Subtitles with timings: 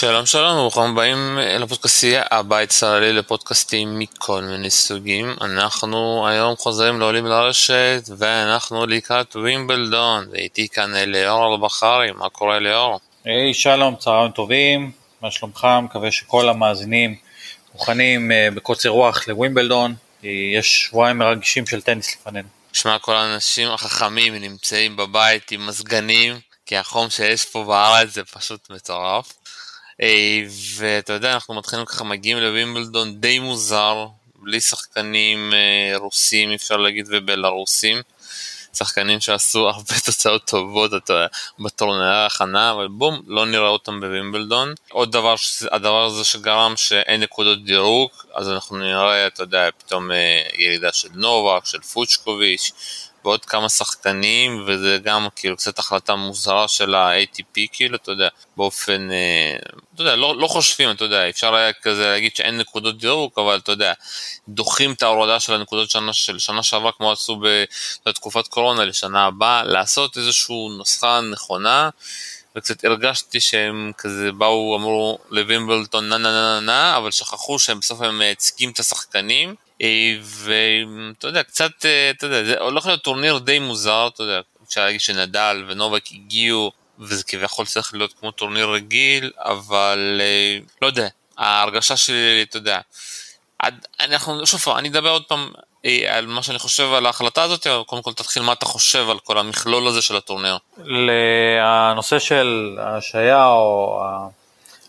[0.00, 5.36] שלום שלום, ברוכים הבאים לפודקאסטייה, הבית צה"לי לפודקאסטים מכל מיני סוגים.
[5.40, 13.00] אנחנו היום חוזרים לעולים לרשת ואנחנו לקראת ווימבלדון, ואיתי כאן ליאור אלבחרי, מה קורה ליאור?
[13.24, 14.90] היי hey, שלום, צהריים טובים,
[15.22, 15.66] מה שלומך?
[15.82, 17.14] מקווה שכל המאזינים
[17.74, 22.48] מוכנים uh, בקוצר רוח לווימבלדון, יש שבועיים מרגשים של טניס לפנינו.
[22.72, 28.70] שמע, כל האנשים החכמים נמצאים בבית עם מזגנים, כי החום שיש פה בארץ זה פשוט
[28.70, 29.32] מטורף.
[30.02, 30.42] אה,
[30.76, 37.06] ואתה יודע, אנחנו מתחילים ככה, מגיעים לווימבלדון די מוזר, בלי שחקנים אה, רוסים, אפשר להגיד,
[37.08, 38.02] ובלרוסים.
[38.74, 40.90] שחקנים שעשו הרבה תוצאות טובות
[41.58, 44.74] בטורנרי ההכנה, אבל בום, לא נראה אותם בווימבלדון.
[44.90, 45.34] עוד דבר,
[45.70, 51.08] הדבר הזה שגרם שאין נקודות דירוג, אז אנחנו נראה, אתה יודע, פתאום אה, ירידה של
[51.14, 52.72] נובק, של פוצ'קוביץ',
[53.24, 59.10] ועוד כמה שחקנים, וזה גם כאילו קצת החלטה מוזרה של ה-ATP, כאילו, אתה יודע, באופן,
[59.10, 59.56] אה,
[59.94, 63.56] אתה יודע, לא, לא חושבים, אתה יודע, אפשר היה כזה להגיד שאין נקודות דירוג, אבל
[63.56, 63.92] אתה יודע,
[64.48, 67.40] דוחים את ההורדה של הנקודות שנה, של שנה שעברה, כמו עשו
[68.06, 71.90] בתקופת קורונה לשנה הבאה, לעשות איזושהי נוסחה נכונה.
[72.56, 78.00] וקצת הרגשתי שהם כזה באו, אמרו לווימבלטון נה נה נה נה, אבל שכחו שהם בסוף
[78.00, 79.54] הם מייצגים את השחקנים, אה,
[80.22, 84.84] ואתה יודע, קצת, אה, אתה יודע, זה הולך להיות טורניר די מוזר, אתה יודע, אפשר
[84.84, 91.08] להגיד שנדל ונובק הגיעו, וזה כביכול צריך להיות כמו טורניר רגיל, אבל אה, לא יודע,
[91.38, 92.80] ההרגשה שלי, אתה יודע,
[94.00, 95.52] אנחנו, שוב, אני אדבר עוד פעם
[96.08, 99.18] על מה שאני חושב על ההחלטה הזאת, אבל קודם כל תתחיל מה אתה חושב על
[99.18, 100.58] כל המכלול הזה של הטורניר.
[100.78, 104.02] לנושא של ההשעיה או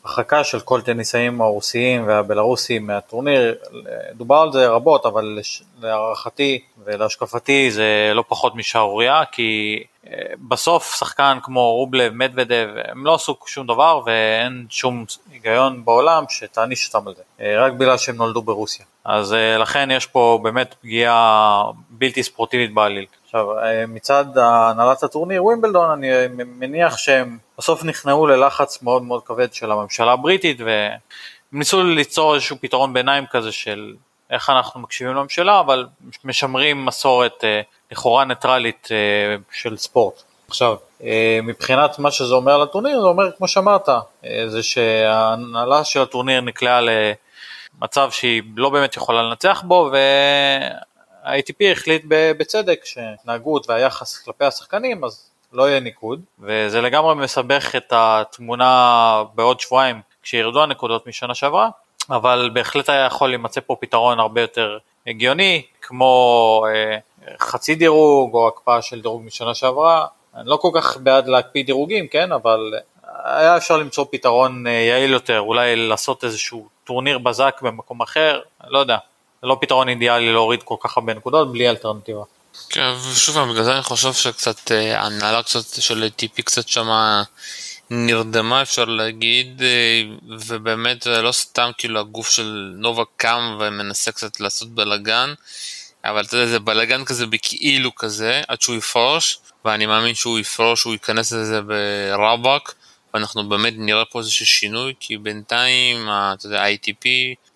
[0.09, 3.55] הרחקה של כל טניסאים הרוסיים והבלארוסים מהטורניר,
[4.13, 5.39] דובר על זה רבות, אבל
[5.81, 10.13] להערכתי ולהשקפתי זה לא פחות משערורייה, כי אה,
[10.47, 16.87] בסוף שחקן כמו רובלב, מדוודב, הם לא עשו שום דבר ואין שום היגיון בעולם שתעניש
[16.93, 18.85] אותם על זה, אה, רק בגלל שהם נולדו ברוסיה.
[19.05, 23.05] אז אה, לכן יש פה באמת פגיעה בלתי ספורטיבית בעליל.
[23.29, 23.47] עכשיו,
[23.87, 26.07] מצד הנהלת הטורניר ווימבלדון, אני
[26.45, 30.99] מניח שהם בסוף נכנעו ללחץ מאוד מאוד כבד של הממשלה הבריטית והם
[31.51, 33.93] ניסו ליצור איזשהו פתרון ביניים כזה של
[34.29, 35.87] איך אנחנו מקשיבים לממשלה, אבל
[36.23, 40.23] משמרים מסורת אה, לכאורה ניטרלית אה, של ספורט.
[40.47, 43.89] עכשיו, אה, מבחינת מה שזה אומר לטורניר, זה אומר, כמו שאמרת,
[44.47, 49.91] זה שההנהלה של הטורניר נקלעה למצב שהיא לא באמת יכולה לנצח בו,
[51.29, 57.93] וה-ATP החליט בצדק שהתנהגות והיחס כלפי השחקנים, אז לא יהיה ניקוד, וזה לגמרי מסבך את
[57.95, 61.69] התמונה בעוד שבועיים כשירדו הנקודות משנה שעברה,
[62.09, 66.97] אבל בהחלט היה יכול להימצא פה פתרון הרבה יותר הגיוני, כמו אה,
[67.39, 70.05] חצי דירוג או הקפאה של דירוג משנה שעברה.
[70.35, 72.73] אני לא כל כך בעד להקפיא דירוגים, כן, אבל
[73.23, 78.79] היה אפשר למצוא פתרון אה, יעיל יותר, אולי לעשות איזשהו טורניר בזק במקום אחר, לא
[78.79, 78.97] יודע.
[79.41, 82.23] זה לא פתרון אידיאלי להוריד כל כך הרבה נקודות בלי אלטרנטיבה.
[82.69, 87.23] כן, ושוב בגלל זה אני חושב שקצת אה, ההנהלה קצת של טיפי קצת שמה
[87.89, 90.01] נרדמה אפשר להגיד, אה,
[90.47, 95.33] ובאמת זה לא סתם כאילו הגוף של נובה קם ומנסה קצת לעשות בלאגן,
[96.03, 100.83] אבל אתה יודע, זה בלאגן כזה בכאילו כזה, עד שהוא יפרוש, ואני מאמין שהוא יפרוש,
[100.83, 102.73] הוא ייכנס לזה ברבאק,
[103.13, 107.05] ואנחנו באמת נראה פה איזשהו שינוי, כי בינתיים, אתה יודע, ITP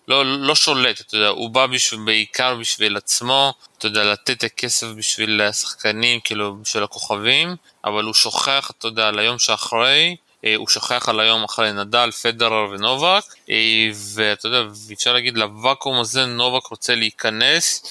[0.08, 4.44] לא, לא שולט, אתה יודע, הוא בא בשביל, בעיקר בשביל עצמו, אתה יודע, לתת את
[4.44, 10.54] הכסף בשביל השחקנים, כאילו, בשביל הכוכבים, אבל הוא שוכח, אתה יודע, על היום שאחרי, אה,
[10.56, 16.26] הוא שוכח על היום אחרי נדל, פדרר ונובק, אה, ואתה יודע, אפשר להגיד לוואקום הזה
[16.26, 17.82] נובק רוצה להיכנס,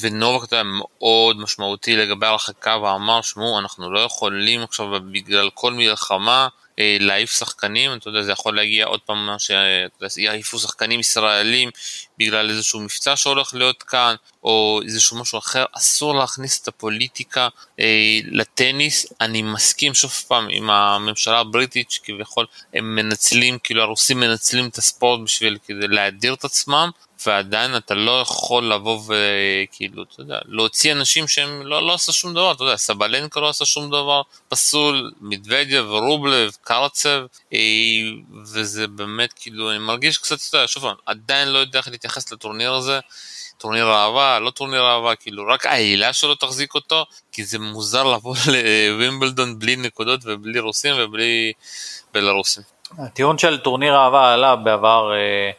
[0.00, 6.48] ונובק יודע, מאוד משמעותי לגבי הרחקה ואמר, שמעו, אנחנו לא יכולים עכשיו בגלל כל מלחמה
[6.78, 9.28] אה, להעיף שחקנים, אתה יודע, זה יכול להגיע עוד פעם
[10.08, 11.70] שיעיפו שחקנים ישראלים
[12.18, 17.48] בגלל איזשהו מבצע שהולך להיות כאן, או איזשהו משהו אחר, אסור להכניס את הפוליטיקה
[17.80, 19.06] אה, לטניס.
[19.20, 25.20] אני מסכים שוב פעם עם הממשלה הבריטית שכביכול הם מנצלים, כאילו הרוסים מנצלים את הספורט
[25.24, 26.90] בשביל כדי להדיר את עצמם,
[27.26, 32.32] ועדיין אתה לא יכול לבוא וכאילו, אתה יודע, להוציא אנשים שהם לא, לא עשו שום
[32.32, 37.20] דבר, אתה יודע, סבלנקה לא עשה שום דבר פסול, מדוודיה ורובלב, קרצב,
[37.52, 37.58] אה,
[38.44, 42.32] וזה באמת כאילו, אני מרגיש קצת, אתה יודע, שוב פעם, עדיין לא יודע איך להתייחס
[42.32, 43.00] לטורניר הזה.
[43.58, 48.36] טורניר אהבה, לא טורניר אהבה, כאילו רק העילה שלו תחזיק אותו, כי זה מוזר לבוא
[48.52, 51.52] לווימבלדון בלי נקודות ובלי רוסים ובלי
[52.14, 52.62] בלרוסים.
[52.98, 55.50] הטיעון של טורניר אהבה עלה בעבר אה,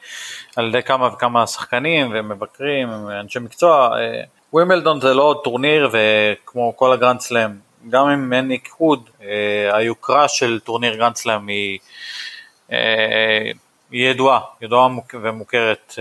[0.56, 2.90] על ידי כמה וכמה שחקנים ומבקרים,
[3.20, 4.00] אנשי מקצוע.
[4.00, 4.24] אה,
[4.54, 7.52] ווימבלדון זה לא טורניר וכמו כל הגרנד סלאם,
[7.90, 11.80] גם אם אין ניקוד, אה, היוקרה של טורניר גרנד סלאם היא
[13.92, 15.96] היא ידועה, ידועה ומוכרת,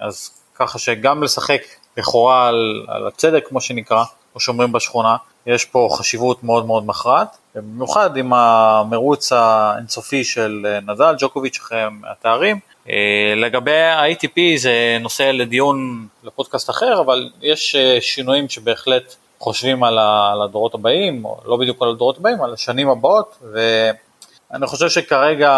[0.00, 1.60] אז ככה שגם לשחק
[1.96, 5.16] לכאורה על, על הצדק כמו שנקרא, כמו שאומרים בשכונה,
[5.46, 12.60] יש פה חשיבות מאוד מאוד מכרעת, במיוחד עם המרוץ האינסופי של נדל, ג'וקוביץ' אחרי התארים.
[12.90, 19.98] אה, לגבי ה-ATP זה נושא לדיון לפודקאסט אחר, אבל יש אה, שינויים שבהחלט חושבים על,
[20.44, 25.52] הדורות הבאים, או לא בדיוק על הדורות הבאים, על השנים הבאות, ואני חושב שכרגע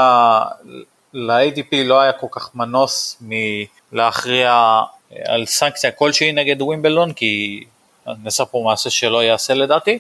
[1.13, 3.23] ל-ATP לא היה כל כך מנוס
[3.93, 7.65] מלהכריע אה, על סנקציה כלשהי נגד ווימבלדון, כי
[8.23, 9.99] נעשה פה מעשה שלא ייעשה לדעתי,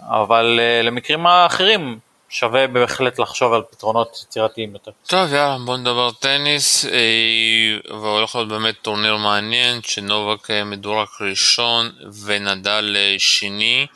[0.00, 1.98] אבל למקרים האחרים
[2.38, 4.90] שווה בהחלט לחשוב על פתרונות יצירתיים יותר.
[5.06, 11.92] טוב יאללה בוא נדבר טניס אה, והולך להיות באמת טורניר מעניין שנובק אה, מדורק ראשון
[12.24, 13.86] ונדל אה, שני.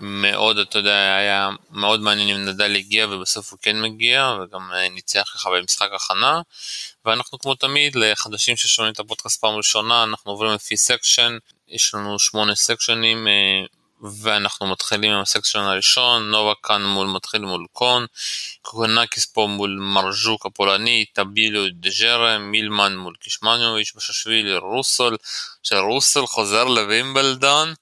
[0.00, 5.30] מאוד אתה יודע היה מאוד מעניין אם נדל הגיע ובסוף הוא כן מגיע וגם ניצח
[5.34, 6.40] ככה במשחק הכנה.
[7.04, 11.38] ואנחנו כמו תמיד לחדשים ששומעים את הפודקאסט פעם ראשונה אנחנו עוברים לפי סקשן.
[11.68, 13.26] יש לנו שמונה סקשנים
[14.04, 18.06] ואנחנו מתחילים עם הסקשן הראשון, נובה כאן מול מתחיל מול קון,
[18.62, 25.16] קוקנקיס פה מול מרז'וק הפולני, טביליו דג'רה, מילמן מול קישמניוביץ', בששווילי רוסל,
[25.62, 27.74] שרוסל חוזר לווימבלדון,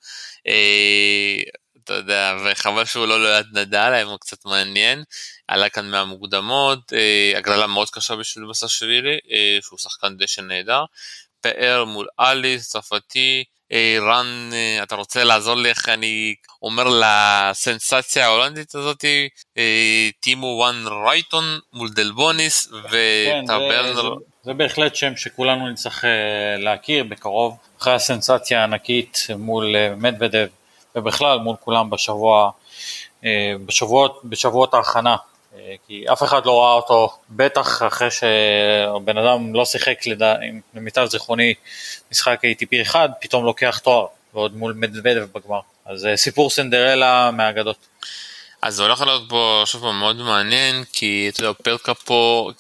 [0.47, 1.43] אה,
[1.85, 5.05] אתה יודע, וחבל שהוא לא ליד נדל, היה קצת מעניין,
[5.49, 10.85] עלה כאן מהמוקדמות, אה, הגרלה מאוד קשה בשביל בסשווילי, אה, שהוא שחקן דשא נהדר,
[11.41, 13.45] פאר מול אליס, צרפתי,
[14.01, 19.29] רן, אה, אתה רוצה לעזור לי איך אני אומר לסנסציה ההולנדית הזאתי,
[19.59, 23.93] אה, טימו וואן רייטון מול דלבוניס וטאברנר.
[23.93, 24.03] כן, זה,
[24.43, 26.05] זה בהחלט שם שכולנו נצטרך
[26.59, 30.47] להכיר בקרוב, אחרי הסנסציה הענקית מול מדוודב
[30.97, 32.51] ובכלל מול כולם בשבוע,
[33.67, 35.17] בשבועות, בשבועות ההכנה
[35.87, 39.99] כי אף אחד לא ראה אותו, בטח אחרי שבן אדם לא שיחק
[40.75, 41.55] למיטב זיכרוני
[42.13, 45.61] משחק ATP אחד, פתאום לוקח תואר, ועוד מול מדוודב בגמר.
[45.87, 47.77] אז סיפור סנדרלה מהאגדות.
[48.63, 52.51] אז זה הולך להיות פה שוב פעם מאוד מעניין, כי אתה יודע, פרקה פה,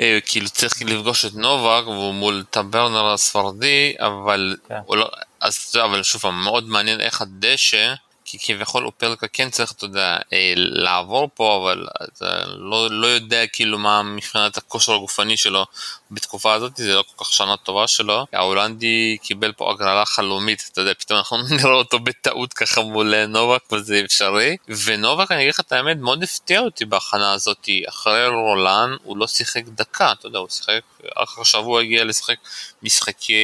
[0.00, 4.78] אה, כאילו צריך לפגוש את נובק והוא מול טאברנר הספרדי, אבל, כן.
[4.88, 7.94] לא, אז, אבל שוב פעם, מאוד מעניין איך הדשא
[8.38, 13.46] כי כביכול אופרקה כן צריך, אתה יודע, אה, לעבור פה, אבל אתה לא, לא יודע
[13.46, 15.66] כאילו מה מבחינת הכושר הגופני שלו
[16.14, 18.26] בתקופה הזאת, זה לא כל כך שנה טובה שלו.
[18.32, 23.72] ההולנדי קיבל פה הגרלה חלומית, אתה יודע, פתאום אנחנו נראה אותו בטעות ככה מול נובק
[23.72, 24.56] וזה אפשרי.
[24.84, 29.26] ונובק, אני אגיד לך את האמת, מאוד הפתיע אותי בהכנה הזאת, אחרי רולן הוא לא
[29.26, 30.80] שיחק דקה, אתה יודע, הוא שיחק,
[31.16, 32.36] אחרי שבוע הגיע לשחק
[32.82, 33.34] משחקי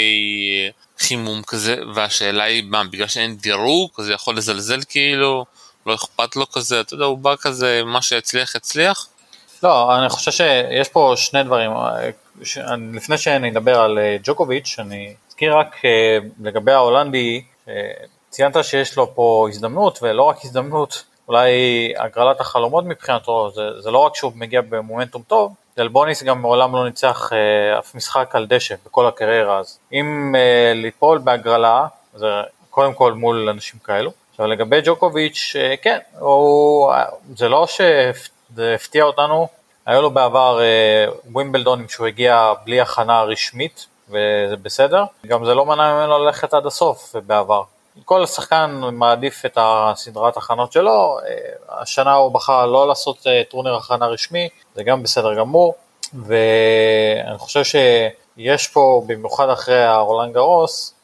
[0.98, 5.44] חימום כזה, והשאלה היא מה, בגלל שאין דירוג, הוא יכול לזלזל כאילו,
[5.86, 9.06] לא אכפת לו כזה, אתה יודע, הוא בא כזה, מה שיצליח יצליח?
[9.62, 11.70] לא, אני חושב שיש פה שני דברים,
[12.42, 12.58] ש...
[12.92, 13.16] לפני
[13.52, 17.74] אדבר על אה, ג'וקוביץ', אני אזכיר רק אה, לגבי ההולנדי, אה,
[18.30, 21.50] ציינת שיש לו פה הזדמנות, ולא רק הזדמנות, אולי
[21.96, 26.84] הגרלת החלומות מבחינתו, זה, זה לא רק שהוא מגיע במומנטום טוב, דלבוניס גם מעולם לא
[26.84, 27.30] ניצח
[27.78, 32.26] אף משחק על דשא בכל הקריירה אז אם אה, ליפול בהגרלה זה
[32.70, 34.10] קודם כל מול אנשים כאלו.
[34.30, 36.92] עכשיו לגבי ג'וקוביץ' אה, כן הוא,
[37.36, 39.48] זה לא שזה הפתיע אותנו
[39.86, 45.04] היו לו בעבר אה, ווימבלדונים שהוא הגיע בלי הכנה רשמית וזה בסדר.
[45.26, 47.62] גם זה לא מנע ממנו ללכת עד הסוף בעבר
[48.04, 53.74] כל שחקן מעדיף את הסדרת הכנות שלו, אה, השנה הוא בחר לא לעשות אה, טורניר
[53.74, 55.74] הכנה רשמי, זה גם בסדר גמור,
[56.14, 60.94] ואני חושב שיש פה, במיוחד אחרי הרולנד גרוס,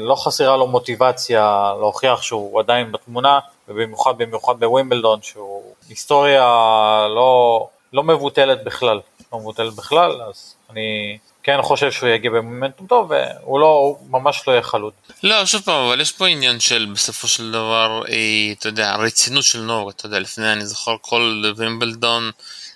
[0.00, 6.42] לא חסרה לו מוטיבציה להוכיח שהוא עדיין בתמונה, ובמיוחד במיוחד בווימבלדון, שהוא היסטוריה
[7.14, 9.00] לא, לא מבוטלת בכלל,
[9.32, 14.42] לא מבוטלת בכלל, אז אני כן חושב שהוא יגיע במומנטום טוב, והוא לא, הוא ממש
[14.46, 14.92] לא יהיה חלוד.
[15.22, 19.44] לא, שוב פעם, אבל יש פה עניין של בסופו של דבר, אה, אתה יודע, הרצינות
[19.44, 22.30] של נור, אתה יודע, לפני אני זוכר כל וימבלדון,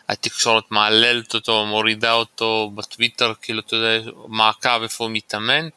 [0.08, 5.68] התקשורת מעללת אותו, מורידה אותו בטוויטר, כאילו, אתה יודע, מעקב איפה הוא מתאמן.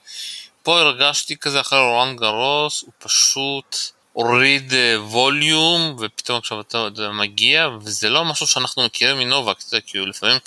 [0.64, 3.76] פה הרגשתי כזה אחרי רולאן גארוס, הוא פשוט...
[4.14, 10.06] הוריד ווליום ופתאום עכשיו אתה מגיע וזה לא משהו שאנחנו מכירים מנובק, אתה יודע, כאילו
[10.06, 10.38] לפעמים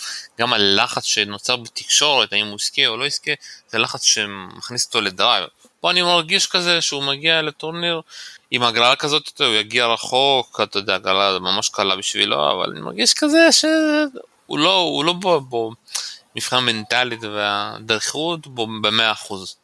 [0.41, 3.33] גם הלחץ שנוצר בתקשורת, האם הוא יזכה או לא יזכה,
[3.69, 5.47] זה לחץ שמכניס אותו ל drive.
[5.81, 8.01] פה אני מרגיש כזה שהוא מגיע לטורניר
[8.51, 13.15] עם הגרלה כזאת, הוא יגיע רחוק, אתה יודע, הגרלה ממש קלה בשבילו, אבל אני מרגיש
[13.15, 15.73] כזה שהוא לא, הוא לא בו, בו
[16.37, 19.57] מבחינה מנטלית והדריכות בו במאה אחוז.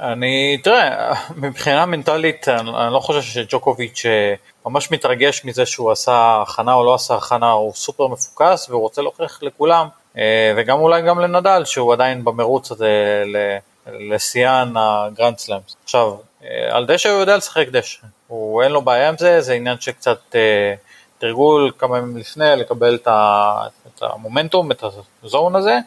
[0.00, 4.34] אני, תראה, מבחינה מנטלית, אני, אני לא חושב שג'וקוביץ' אה,
[4.66, 9.02] ממש מתרגש מזה שהוא עשה הכנה או לא עשה הכנה, הוא סופר מפוקס והוא רוצה
[9.02, 9.86] להוכיח לכולם,
[10.18, 13.24] אה, וגם אולי גם לנדל, שהוא עדיין במרוץ הזה
[13.86, 15.76] לשיאן הגרנד סלאמס.
[15.84, 16.14] עכשיו,
[16.44, 19.80] אה, על דשא הוא יודע לשחק דשא, הוא אין לו בעיה עם זה, זה עניין
[19.80, 20.36] שקצת
[21.18, 24.84] תרגול כמה ימים לפני, לקבל את, המומנטום, את
[25.22, 25.78] הזון הזה,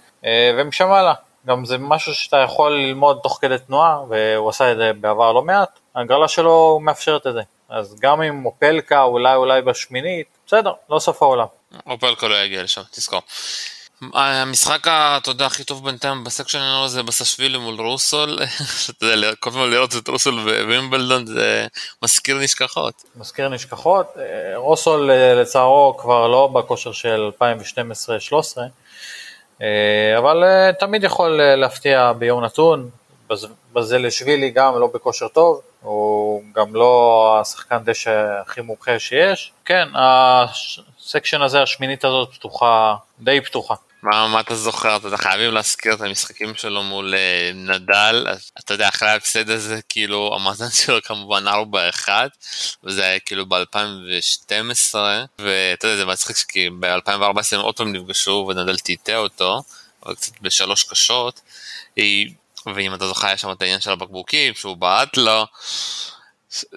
[0.57, 1.13] ומשם הלאה.
[1.47, 5.41] גם זה משהו שאתה יכול ללמוד תוך כדי תנועה, והוא עשה את זה בעבר לא
[5.41, 7.41] מעט, ההגרלה שלו מאפשרת את זה.
[7.69, 11.47] אז גם אם אופלקה אולי אולי בשמינית, בסדר, לא סוף העולם.
[11.85, 13.21] אופלקה לא יגיע לשם, תזכור.
[14.13, 18.39] המשחק, אתה יודע, הכי טוב בינתיים בסקשן שלנו זה בסשווילי מול רוסול,
[18.89, 21.67] אתה יודע, כל פעם לראות את רוסול ווימבלדון זה
[22.03, 23.03] מזכיר נשכחות.
[23.15, 27.43] מזכיר נשכחות, אה, רוסול אה, לצערו כבר לא בכושר של 2012-2013,
[28.57, 28.67] אה,
[30.17, 32.89] אבל אה, תמיד יכול אה, להפתיע ביום נתון,
[33.73, 39.51] בזלשווילי גם לא בכושר טוב, הוא גם לא השחקן דשא הכי מומחה שיש.
[39.65, 43.75] כן, הסקשן הזה, השמינית הזאת פתוחה, די פתוחה.
[44.03, 44.95] מה, מה אתה זוכר?
[44.95, 48.27] אתה חייבים להזכיר את המשחקים שלו מול uh, נדל,
[48.59, 51.47] אתה יודע, אחרי ההפסד הזה, כאילו, המאזן שלו כמובן
[52.07, 52.09] 4-1,
[52.83, 54.95] וזה היה כאילו ב-2012,
[55.39, 59.63] ואתה יודע, זה מצחיק שכי ב-2014 הם עוד פעם נפגשו ונדל טיטה אותו,
[60.05, 61.41] אבל קצת בשלוש קשות,
[62.75, 65.45] ואם אתה זוכר, היה שם את העניין של הבקבוקים, שהוא בעט לו,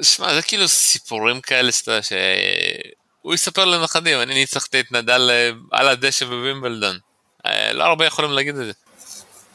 [0.03, 5.51] שמע, זה כאילו סיפורים כאלה שאתה יודע, שהוא יספר לנכדים, אני ניצחתי את נדל אה,
[5.73, 6.99] על הדשא בווימבלדון.
[7.47, 8.73] אה, לא הרבה יכולים להגיד את זה.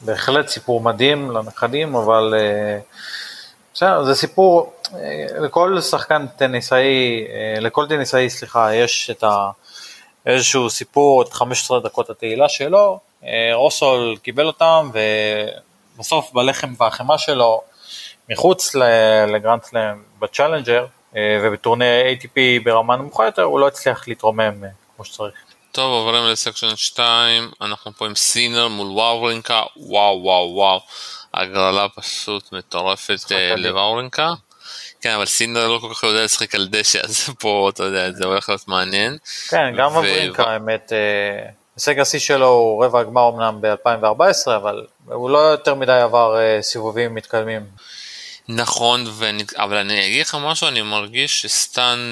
[0.02, 2.80] בהחלט סיפור מדהים לנכדים, אבל אה,
[3.74, 7.28] בסדר, זה סיפור, אה, לכל שחקן טניסאי,
[7.60, 9.50] לכל טניסאי, סליחה, יש את ה...
[10.26, 13.00] איזשהו סיפור, את 15 דקות התהילה שלו,
[13.54, 14.92] רוסול קיבל אותם,
[15.96, 17.62] ובסוף בלחם והחמאה שלו,
[18.30, 18.76] מחוץ
[19.28, 24.64] לגרנדסלאם בצ'אלנג'ר, ובטורניר ATP ברמה נמוכה יותר, הוא לא הצליח להתרומם
[24.96, 25.49] כמו שצריך.
[25.72, 30.80] טוב עוברים לסקשן 2 אנחנו פה עם סינר מול וואורינקה וואו וואו וואו.
[31.34, 34.34] הגרלה פשוט מטורפת אה, לוואורינקה
[35.02, 38.26] כן אבל סינר לא כל כך יודע לשחק על דשא אז פה אתה יודע זה
[38.26, 39.18] הולך להיות מעניין.
[39.50, 45.30] כן גם וואורינקה האמת אה, הישג השיא שלו הוא רבע הגמר אמנם ב-2014 אבל הוא
[45.30, 47.62] לא יותר מדי עבר אה, סיבובים מתקדמים.
[48.48, 52.12] נכון, ואני, אבל אני אגיד לך משהו, אני מרגיש שסטן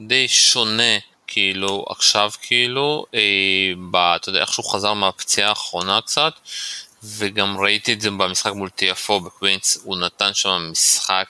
[0.00, 0.98] די שונה
[1.32, 6.32] כאילו עכשיו כאילו, אה, אתה יודע איך שהוא חזר מהפציעה האחרונה קצת,
[7.02, 11.26] וגם ראיתי את זה במשחק מול טיאפו בקווינס, הוא נתן שם משחק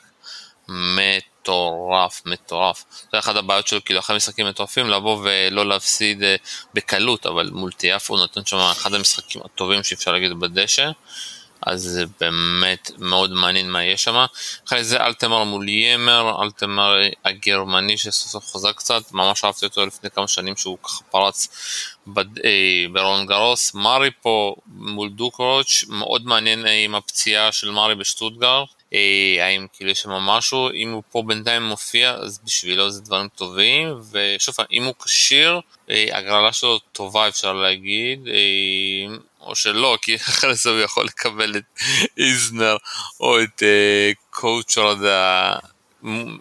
[0.68, 2.84] מטורף, מטורף.
[3.12, 6.36] זה אחד הבעיות שלו, כאילו אחרי משחקים מטורפים, לבוא ולא להפסיד אה,
[6.74, 10.90] בקלות, אבל מול טיאפו הוא נתן שם אחד המשחקים הטובים שאפשר להגיד בדשא.
[11.66, 14.24] אז זה באמת מאוד מעניין מה יש שם.
[14.66, 20.10] אחרי זה אלתמר מול ימר, אלתמר הגרמני שסוף סוף חזק קצת, ממש אהבתי אותו לפני
[20.10, 21.48] כמה שנים שהוא ככה פרץ
[22.06, 22.38] בד...
[22.44, 23.74] אה, ברון גרוס.
[23.74, 28.64] מארי פה מול דוקרוץ', מאוד מעניין עם הפציעה של מארי בשטוטגרד.
[28.94, 33.28] אה, האם כאילו יש שם משהו, אם הוא פה בינתיים מופיע אז בשבילו זה דברים
[33.28, 38.20] טובים ושוב אם הוא כשיר הגרלה שלו טובה אפשר להגיד
[39.40, 41.64] או שלא, כי אחרי זה הוא יכול לקבל את
[42.18, 42.76] איזנר
[43.20, 43.62] או את
[44.30, 44.98] קואוצ'רד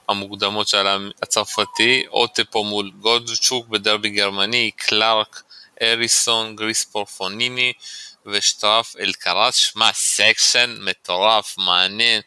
[0.10, 0.88] המוקדמות של
[1.22, 5.44] הצרפתי, או טפו מול גודצ'וק בדרבי גרמני, קלארק,
[5.82, 7.74] אריסון, גריספור פוניני
[8.32, 12.22] ושטרף אלקרס, שמע סקשן מטורף, מעניין,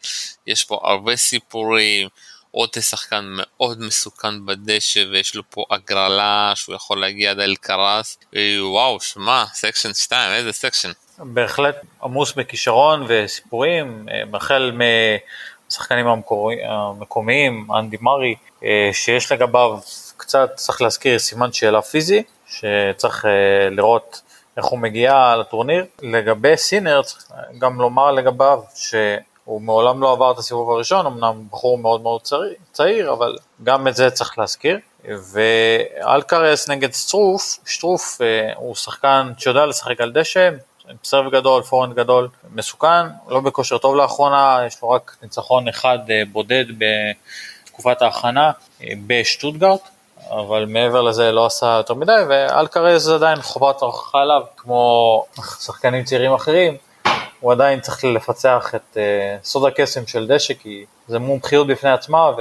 [0.47, 2.07] יש פה הרבה סיפורים,
[2.55, 8.17] עוד שחקן מאוד מסוכן בדשא ויש לו פה הגרלה שהוא יכול להגיע עד אלקרס
[8.59, 10.91] וואו שמע section 2 איזה section.
[11.17, 14.71] בהחלט עמוס בכישרון וסיפורים אה, החל
[15.67, 16.05] מהשחקנים
[16.69, 19.79] המקומיים אנדי מרי אה, שיש לגביו
[20.17, 24.21] קצת צריך להזכיר סימן שאלה פיזי שצריך אה, לראות
[24.57, 28.95] איך הוא מגיע לטורניר לגבי סינר צריך גם לומר לגביו ש...
[29.45, 32.21] הוא מעולם לא עבר את הסיבוב הראשון, אמנם בחור מאוד מאוד
[32.71, 34.79] צעיר, אבל גם את זה צריך להזכיר.
[35.05, 40.49] ואלקרס נגד סטרוף, שטרוף אה, הוא שחקן שיודע לשחק על דשא,
[41.03, 46.21] סרב גדול, פורנד גדול, מסוכן, לא בכושר טוב לאחרונה, יש לו רק ניצחון אחד אה,
[46.31, 48.51] בודד בתקופת ההכנה
[48.83, 49.81] אה, בשטוטגרט,
[50.29, 55.25] אבל מעבר לזה לא עשה יותר מדי, ואלקרס עדיין חובת ההוכחה עליו, כמו
[55.59, 56.77] שחקנים צעירים אחרים,
[57.39, 58.97] הוא עדיין צריך לפצח את uh,
[59.45, 62.31] סוד הקסם של דשא, כי זה מומחיות בפני עצמה,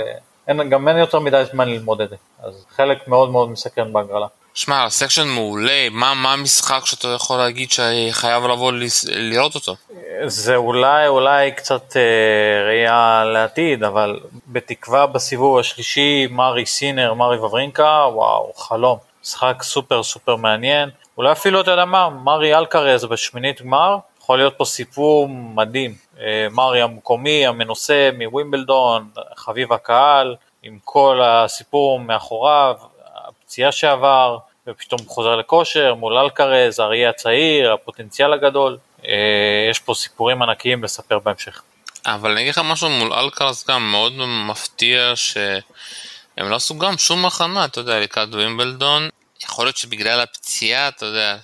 [0.49, 2.17] וגם אין יותר מדי זמן ללמוד את זה.
[2.43, 4.27] אז חלק מאוד מאוד מסקרן בהגרלה.
[4.55, 8.73] שמע, section מעולה, מה, מה המשחק שאתה יכול להגיד שחייב לבוא
[9.09, 9.77] לראות אותו?
[10.27, 18.07] זה אולי, אולי קצת אה, ראייה לעתיד, אבל בתקווה בסיבוב השלישי, מארי סינר, מארי וברינקה,
[18.13, 18.99] וואו, חלום.
[19.23, 20.91] משחק סופר סופר מעניין.
[21.19, 25.95] אולי אפילו, אתה יודע מה, מארי אלקרז בשמינית גמר, יכול להיות פה סיפור מדהים.
[26.21, 32.77] אה, מארי המקומי, המנוסה מווימבלדון, חביב הקהל, עם כל הסיפור מאחוריו,
[33.53, 38.79] הפציעה שעבר, ופתאום חוזר לכושר מול אלקרז, האריה הצעיר, הפוטנציאל הגדול.
[39.07, 41.63] אה, יש פה סיפורים ענקיים לספר בהמשך.
[42.07, 44.13] אבל אני אגיד לך משהו מול אלקרז גם מאוד
[44.49, 49.09] מפתיע שהם לא עשו גם שום הכנה, אתה יודע, לקראת וימבלדון.
[49.45, 51.37] יכול להיות שבגלל הפציעה, אתה יודע,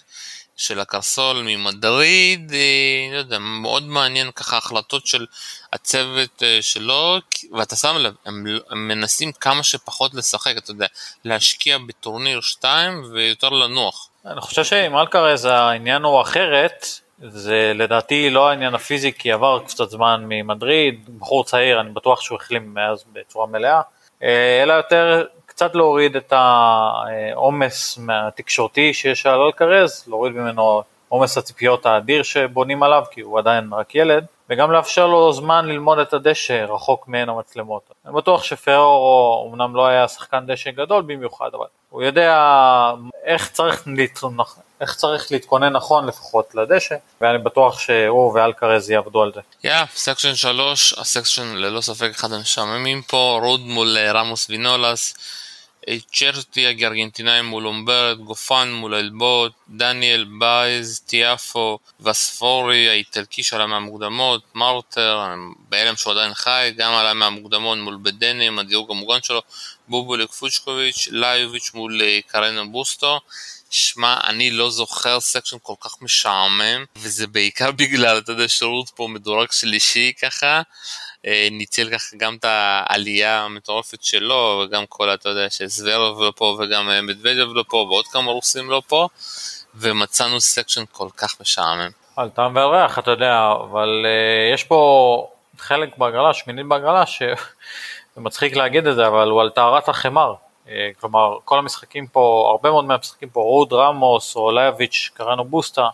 [0.59, 5.27] של הקרסול ממדריד, אה, לא יודע, מאוד מעניין ככה החלטות של
[5.73, 7.19] הצוות אה, שלו,
[7.53, 10.87] ואתה שם לב, הם, הם מנסים כמה שפחות לשחק, אתה יודע,
[11.25, 14.09] להשקיע בטורניר 2 ויותר לנוח.
[14.27, 16.87] אני חושב שעם אלקרז העניין הוא אחרת,
[17.23, 22.39] זה לדעתי לא העניין הפיזי, כי עבר קצת זמן ממדריד, בחור צעיר, אני בטוח שהוא
[22.41, 23.81] החלים מאז בצורה מלאה,
[24.23, 25.25] אה, אלא יותר
[25.59, 33.05] קצת להוריד את העומס התקשורתי שיש על אלקרז, להוריד ממנו עומס הציפיות האדיר שבונים עליו,
[33.11, 37.83] כי הוא עדיין רק ילד, וגם לאפשר לו זמן ללמוד את הדשא רחוק מעין המצלמות.
[38.07, 42.45] אני בטוח שפררו אמנם לא היה שחקן דשא גדול במיוחד, אבל הוא יודע
[43.25, 43.89] איך צריך,
[44.81, 49.41] איך צריך להתכונן נכון לפחות לדשא, ואני בטוח שהוא ואלקרז יעבדו על זה.
[49.65, 55.15] יא, section 3, ה section ללא ספק אחד המשעממים פה, רוד מול אה, ראמוס וינולס.
[56.13, 65.21] צ'רטי הגארגנטינאי מול אומברד, גופן מול אלבוט, דניאל בייז, טיאפו, וספורי האיטלקי שעלה מהמוקדמות, מרטר,
[65.69, 69.43] בהלם שהוא עדיין חי, גם עלה מהמוקדמות מול בדנים, הדירוג המוגן שלו,
[69.89, 73.21] בובוליק פוצ'קוביץ', ליוביץ' מול אה, קרנה בוסטו.
[73.71, 79.09] שמע, אני לא זוכר סקשן כל כך משעמם, וזה בעיקר בגלל, אתה יודע, שירות פה
[79.09, 80.63] מדורג שלישי ככה.
[81.27, 86.59] אה, ניצל ככה גם את העלייה המטורפת שלו, וגם כל, אתה יודע, שזוורב לא פה
[86.61, 89.09] וגם אה, מדבדב לא פה, ועוד כמה רוסים לא פה,
[89.75, 91.91] ומצאנו section כל כך משעמם.
[92.17, 97.35] על טעם ועל ריח, אתה יודע, אבל אה, יש פה חלק בהגרלה, שמינית בהגרלה, שזה
[98.17, 100.35] מצחיק להגיד את זה, אבל הוא על טהרת החמר.
[101.01, 105.89] כלומר, כל המשחקים פה, הרבה מאוד מהמשחקים פה, רוד רמוס או ליוביץ', קרניו בוסטה,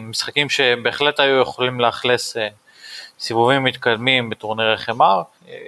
[0.00, 2.36] משחקים שבהחלט היו יכולים לאכלס
[3.18, 5.22] סיבובים מתקדמים בטורנירי חמר.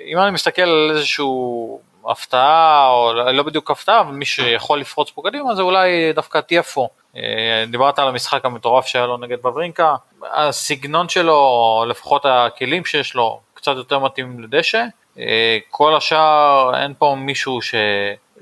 [0.07, 5.23] אם אני מסתכל על איזשהו הפתעה, או לא בדיוק הפתעה, אבל מי שיכול לפרוץ פה
[5.25, 6.89] קדימה זה אולי דווקא טיאפו.
[7.17, 9.95] אה, דיברת על המשחק המטורף שהיה לו נגד בברינקה,
[10.33, 14.85] הסגנון שלו, לפחות הכלים שיש לו, קצת יותר מתאים לדשא.
[15.19, 17.59] אה, כל השאר, אין פה מישהו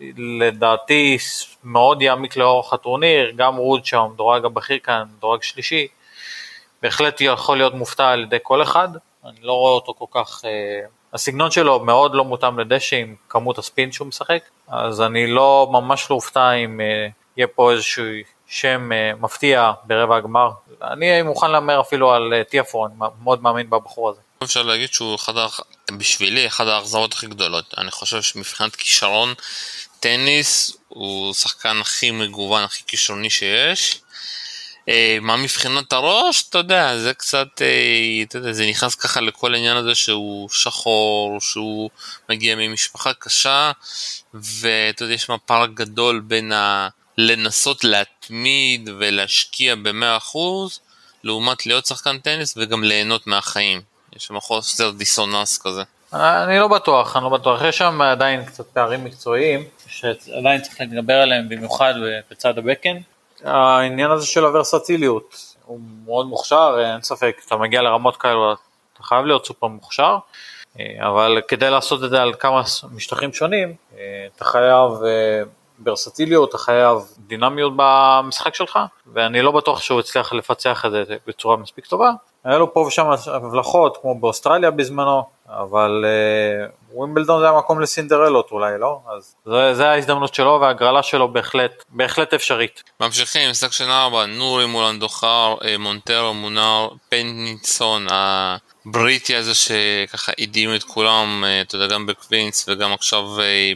[0.01, 1.19] שלדעתי
[1.65, 5.87] מאוד יעמיק לאורך הטורניר, גם רוד שם, דורג הבכיר כאן, דורג שלישי,
[6.87, 8.89] בהחלט יכול להיות מופתע על ידי כל אחד,
[9.25, 10.51] אני לא רואה אותו כל כך, אה,
[11.13, 16.07] הסגנון שלו מאוד לא מותאם לדשא עם כמות הספין שהוא משחק, אז אני לא, ממש
[16.11, 18.05] לא אופתע אם אה, יהיה פה איזשהו
[18.47, 20.51] שם אה, מפתיע ברבע הגמר.
[20.83, 24.21] אני מוכן להמר אפילו על טיאפו, אני מאוד מאמין בבחור הזה.
[24.43, 25.33] אפשר להגיד שהוא אחד,
[25.99, 27.75] בשבילי אחד האכזרות הכי גדולות.
[27.79, 29.35] אני חושב שמבחינת כישרון
[30.01, 34.01] טניס הוא שחקן הכי מגוון, הכי כישרוני שיש.
[34.89, 39.55] אה, מה מבחינת הראש, אתה יודע, זה קצת, אה, אתה יודע, זה נכנס ככה לכל
[39.55, 41.91] העניין הזה שהוא שחור, שהוא
[42.29, 43.73] מגיע ממשפחה קשה,
[44.35, 46.89] ואתה יודע, יש מפר גדול בין ה...
[47.19, 50.81] לנסות להתמיד ולהשקיע במאה אחוז,
[51.25, 53.81] לעומת להיות שחקן טניס וגם ליהנות מהחיים.
[54.17, 55.83] יש שם חוסר דיסוננס כזה.
[56.13, 61.15] אני לא בטוח, אני לא בטוח, יש שם עדיין קצת פערים מקצועיים, שעדיין צריך להתגבר
[61.15, 61.95] עליהם במיוחד
[62.31, 62.97] בצד הבקן.
[63.45, 69.25] העניין הזה של הוורסטיליות, הוא מאוד מוכשר, אין ספק, אתה מגיע לרמות כאלו, אתה חייב
[69.25, 70.19] להיות סופר מוכשר,
[70.99, 73.75] אבל כדי לעשות את זה על כמה משטחים שונים,
[74.37, 74.91] אתה חייב
[75.85, 78.79] ורסטיליות, אתה חייב דינמיות במשחק שלך,
[79.13, 82.11] ואני לא בטוח שהוא הצליח לפצח את זה בצורה מספיק טובה.
[82.45, 88.79] היה לו פה ושם הבלחות, כמו באוסטרליה בזמנו, אבל אה, ווימבלדון זה המקום לסינדרלות אולי,
[88.79, 89.01] לא?
[89.17, 92.83] אז זה, זה ההזדמנות שלו וההגרלה שלו בהחלט, בהחלט אפשרית.
[93.01, 98.07] ממשיכים, משחק של ארבע, נורי מול אנדוחר, אה, מונטרו מונר, פניסטון,
[98.89, 103.23] הבריטי הזה שככה הדהים את כולם, אה, אתה יודע, גם בקווינס וגם עכשיו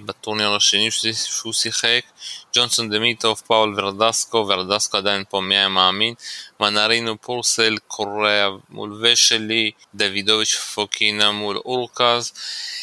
[0.05, 2.01] בטורניר השני שהוא שיחק,
[2.55, 6.15] ג'ונסון דימיטרוב, פאול ורדסקו, ורדסקו עדיין פה מי היה מאמין,
[6.61, 12.33] מנרינו פורסל, קוריאה מול וסלי, דוידוביץ' פוקינה מול הורקאז.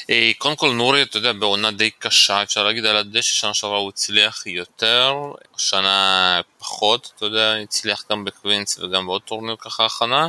[0.09, 3.77] אה, קודם כל נורי, אתה יודע, בעונה די קשה, אפשר להגיד על הדשא, שנה שעברה
[3.77, 5.13] הוא הצליח יותר,
[5.57, 10.27] שנה פחות, אתה יודע, הצליח גם בקווינס וגם בעוד טורניר ככה הכנה.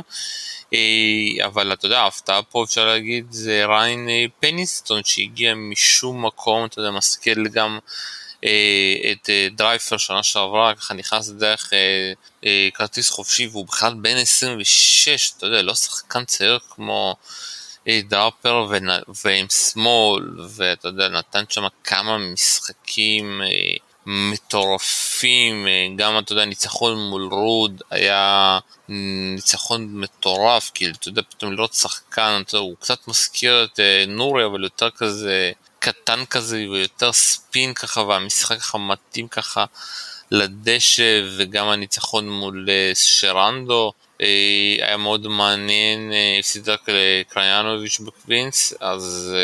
[0.73, 6.65] אה, אבל אתה יודע, ההפתעה פה אפשר להגיד זה ריין אה, פניסטון שהגיע משום מקום,
[6.65, 7.79] אתה יודע, מזכיר גם
[8.43, 11.73] אה, את דרייפר שנה שעברה, ככה נכנס דרך
[12.73, 17.15] כרטיס חופשי והוא בכלל בן 26, אתה יודע, לא שחקן צעיר כמו
[17.89, 18.67] דראפר
[19.23, 23.41] ועם שמאל, ואתה יודע, נתן שם כמה משחקים
[24.11, 28.59] מטורפים, אה, גם אתה יודע, ניצחון מול רוד היה
[29.35, 34.03] ניצחון מטורף, כאילו, אתה יודע, פתאום לראות שחקן, אתה יודע, הוא קצת מזכיר את אה,
[34.07, 39.65] נורי, אבל יותר כזה קטן כזה, ויותר ספין ככה, והמשחק ככה מתאים ככה
[40.31, 43.93] לדשא, וגם הניצחון מול אה, סרונדולו.
[44.81, 49.35] היה מאוד מעניין, הפסיד רק לקראינוביץ' בקווינס, אז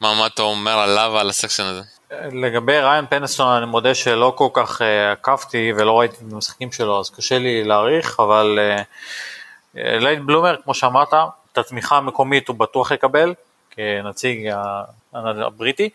[0.00, 1.97] מה, מה אתה אומר עליו ועל ה section הזה?
[2.12, 7.00] לגבי ריין פניסטון אני מודה שלא כל כך אה, עקבתי ולא ראיתי את המשחקים שלו
[7.00, 11.14] אז קשה לי להעריך אבל אה, late bloomer כמו שאמרת
[11.52, 13.34] את התמיכה המקומית הוא בטוח יקבל
[13.70, 14.50] כנציג
[15.12, 15.90] הבריטי.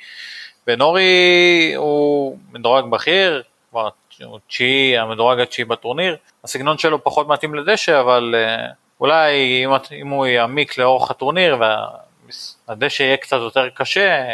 [0.68, 3.90] ונורי הוא מדורג בכיר כבר
[4.24, 6.18] הוא תשיעי המדורג התשיעי בטורניר.
[6.44, 9.70] הסגנון שלו פחות מתאים לדשא אבל uh, אולי אם,
[10.02, 11.58] אם הוא יעמיק לאורך הטורניר
[12.68, 14.26] והדשא יהיה קצת יותר קשה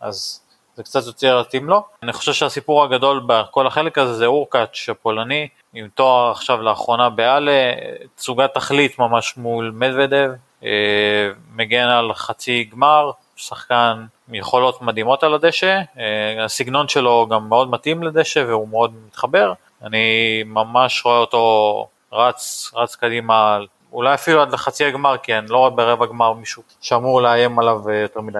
[0.00, 0.43] אז
[0.76, 1.82] זה קצת יותר יתאים לו.
[2.02, 7.72] אני חושב שהסיפור הגדול בכל החלק הזה זה אורקאץ' הפולני, עם תואר עכשיו לאחרונה באלה,
[8.14, 10.30] תצוגת תכלית ממש מול מדוודב,
[10.64, 17.48] אה, מגן על חצי גמר, שחקן עם יכולות מדהימות על הדשא, אה, הסגנון שלו גם
[17.48, 23.58] מאוד מתאים לדשא והוא מאוד מתחבר, אני ממש רואה אותו רץ, רץ קדימה,
[23.92, 27.88] אולי אפילו עד לחצי הגמר, כי אני לא רואה ברבע גמר מישהו שאמור לאיים עליו
[27.88, 28.38] אה, יותר מדי.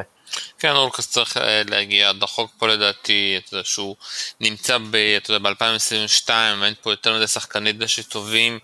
[0.59, 3.97] כן, אורקס צריך אה, להגיע עד רחוק פה לדעתי, אתה יודע שהוא
[4.41, 6.31] נמצא ב-2022,
[6.65, 8.59] אין פה יותר מדי שחקני דשא טובים,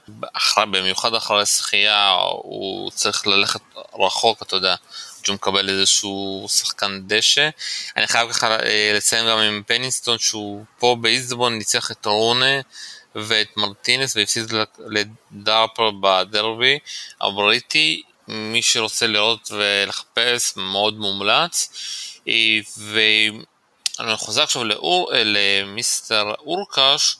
[0.56, 2.10] במיוחד אחרי שחייה,
[2.42, 3.60] הוא צריך ללכת
[3.98, 4.74] רחוק, אתה יודע.
[5.24, 7.48] שהוא מקבל איזשהו שחקן דשא.
[7.96, 12.60] אני חייב ככה אה, לציין גם עם פניסטון שהוא פה באיזבון ניצח את רונה
[13.14, 14.54] ואת מרטינס והפסיד
[14.86, 16.78] לדארפר בדרבי
[17.20, 21.68] הבריטי מי שרוצה לראות ולחפש מאוד מומלץ.
[22.76, 27.16] ואני חוזר עכשיו לאור, למיסטר אורקש,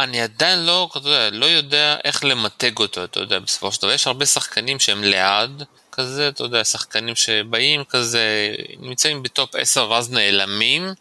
[0.00, 3.92] אני עדיין לא, אתה יודע, לא יודע איך למתג אותו, אתה יודע, בסופו של דבר
[3.92, 10.10] יש הרבה שחקנים שהם ליד כזה, אתה יודע, שחקנים שבאים כזה, נמצאים בטופ 10 ואז
[10.10, 10.94] נעלמים.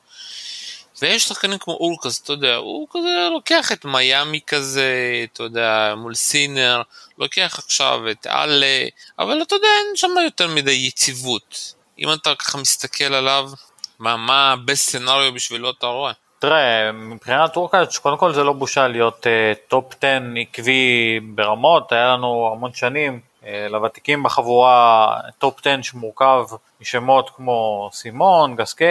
[1.01, 4.91] ויש שחקנים כמו אורקס, אתה יודע, הוא כזה לוקח את מיאמי כזה,
[5.33, 6.81] אתה יודע, מול סינר,
[7.17, 8.85] לוקח עכשיו את אלה,
[9.19, 11.73] אבל אתה יודע, אין שם יותר מדי יציבות.
[11.99, 13.49] אם אתה ככה מסתכל עליו,
[13.99, 16.11] מה, מה הבסט סצנריו בשבילו אתה רואה?
[16.39, 20.07] תראה, מבחינת הורקאץ', קודם כל זה לא בושה להיות אה, top 10
[20.41, 23.26] עקבי ברמות, היה לנו המון שנים, אה,
[23.69, 26.45] לוותיקים בחבורה top 10 שמורכב
[26.81, 28.85] משמות כמו סימון, גסקה,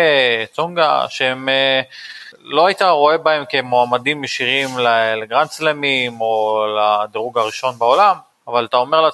[0.52, 4.68] צונגה, שהם אה, לא היית רואה בהם כמועמדים ישירים
[5.16, 8.16] לגרנד סלמים או לדירוג הראשון בעולם,
[8.48, 9.10] אבל אתה אומר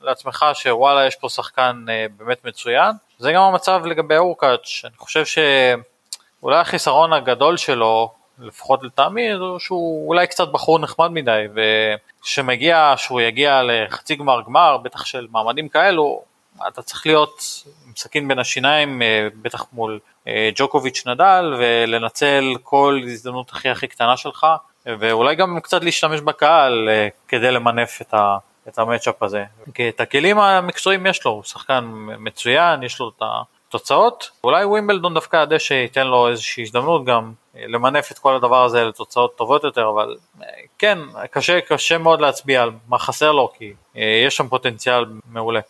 [0.00, 2.92] לעצמך, שוואלה יש פה שחקן אה, באמת מצוין.
[3.18, 10.08] זה גם המצב לגבי אורקאץ', אני חושב שאולי החיסרון הגדול שלו, לפחות לטעמי, זה שהוא
[10.08, 16.22] אולי קצת בחור נחמד מדי, וכשמגיע, שהוא יגיע לחצי גמר גמר, בטח של מעמדים כאלו,
[16.68, 17.42] אתה צריך להיות
[17.86, 23.86] עם סכין בין השיניים, אה, בטח מול אה, ג'וקוביץ' נדל, ולנצל כל הזדמנות הכי הכי
[23.86, 24.46] קטנה שלך,
[24.86, 28.38] ואולי גם קצת להשתמש בקהל אה, כדי למנף את ה...
[28.68, 29.44] את המצ'אפ הזה.
[29.74, 31.84] כי את הכלים המקצועיים יש לו, הוא שחקן
[32.18, 33.22] מצוין, יש לו את
[33.68, 34.30] התוצאות.
[34.44, 39.36] אולי ווימבלדון דווקא הדשא ייתן לו איזושהי הזדמנות גם למנף את כל הדבר הזה לתוצאות
[39.36, 40.16] טובות יותר, אבל
[40.78, 40.98] כן,
[41.30, 43.72] קשה, קשה מאוד להצביע על מה חסר לו, כי
[44.26, 45.60] יש שם פוטנציאל מעולה.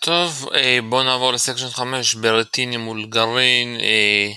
[0.00, 4.28] טוב, אה, בואו נעבור לסקשן 5, ברטיני מול גרעין, אה,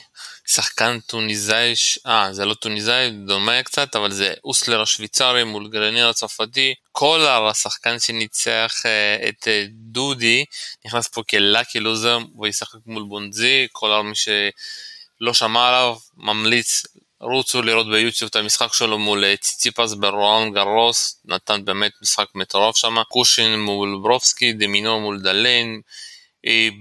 [0.56, 1.74] שחקן טוניסאי,
[2.06, 8.00] אה זה לא טוניסאי, דומה קצת, אבל זה אוסלר השוויצרי מול גרניר הצרפתי, קולר השחקן
[8.00, 10.46] שניצח אה, את דודי,
[10.86, 16.84] נכנס פה כלאקי לוזר וישחק מול בונזי, קולר מי שלא שמע עליו, ממליץ
[17.22, 22.76] רוצו לראות ביוטיוב את המשחק שלו מול אה, ציציפס ברואן גרוס, נתן באמת משחק מטורף
[22.76, 25.80] שם, קושין מול ברובסקי, דמינו מול דלן,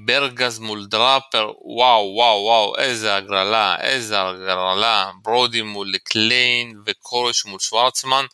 [0.05, 7.61] ברגז מול דראפר, וואו וואו וואו, איזה הגרלה, איזה הגרלה, ברודי מול קליין וקורש מול
[7.61, 8.25] שוורצמן,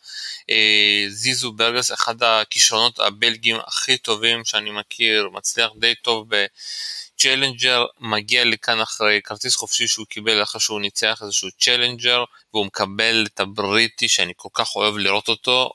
[1.09, 8.45] זיזו ברגז, אחד הכישרונות הבלגים הכי טובים שאני מכיר, מצליח די טוב ב challenger, מגיע
[8.45, 12.23] לכאן אחרי כרטיס חופשי שהוא קיבל אחרי שהוא ניצח איזשהו challenger,
[12.53, 15.69] והוא מקבל את הבריטי שאני כל כך אוהב לראות אותו,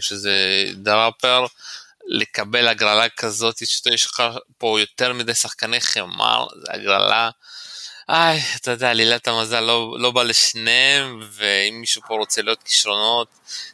[0.00, 1.46] שזה דראפר.
[2.06, 4.22] לקבל הגרלה כזאת, שיש לך
[4.58, 7.30] פה יותר מדי שחקני חמר, זה הגרלה.
[8.08, 13.28] איי, אתה יודע, אלילת המזל לא, לא בא לשניהם, ואם מישהו פה רוצה לראות כישרונות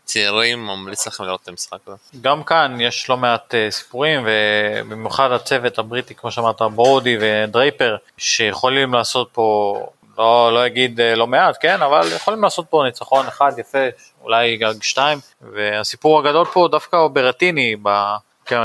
[0.05, 1.97] צעירים, ממליץ לכם לראות את המשחק הזה.
[2.21, 8.95] גם כאן יש לא מעט uh, סיפורים, ובמיוחד הצוות הבריטי, כמו שאמרת, ברודי ודרייפר, שיכולים
[8.95, 9.87] לעשות פה,
[10.21, 13.87] לא, לא אגיד uh, לא מעט, כן, אבל יכולים לעשות פה ניצחון אחד יפה,
[14.23, 17.77] אולי גג שתיים, והסיפור הגדול פה דווקא הוא ברטיני,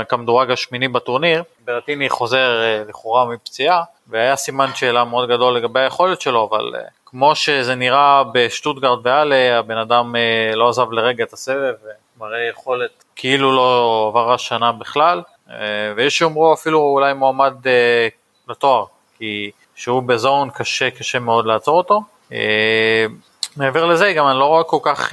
[0.08, 6.20] כמדורג השמיני בטורניר, ברטיני חוזר אה, לכאורה מפציעה, והיה סימן שאלה מאוד גדול לגבי היכולת
[6.20, 11.32] שלו, אבל אה, כמו שזה נראה בשטוטגרד ואלה, הבן אדם אה, לא עזב לרגע את
[11.32, 11.74] הסבב,
[12.18, 15.22] ומראה יכולת כאילו לא עבר השנה בכלל,
[15.96, 17.54] ויש שיאמרו אפילו אולי מועמד
[18.48, 18.84] לתואר,
[19.18, 22.02] כי שהוא בזון קשה קשה מאוד לעצור אותו.
[23.56, 25.12] מעבר לזה גם אני לא רואה כל כך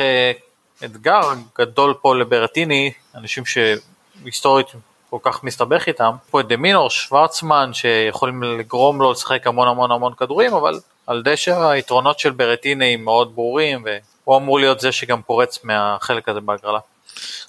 [0.85, 1.21] אתגר
[1.57, 4.67] גדול פה לברטיני, אנשים שהיסטורית
[5.09, 6.11] כל כך מסתבך איתם.
[6.31, 11.63] פה את דמינור, שוורצמן, שיכולים לגרום לו לשחק המון המון המון כדורים, אבל על דשא
[11.63, 13.85] היתרונות של ברטיני הם מאוד ברורים,
[14.23, 16.79] והוא אמור להיות זה שגם פורץ מהחלק הזה בהגרלה.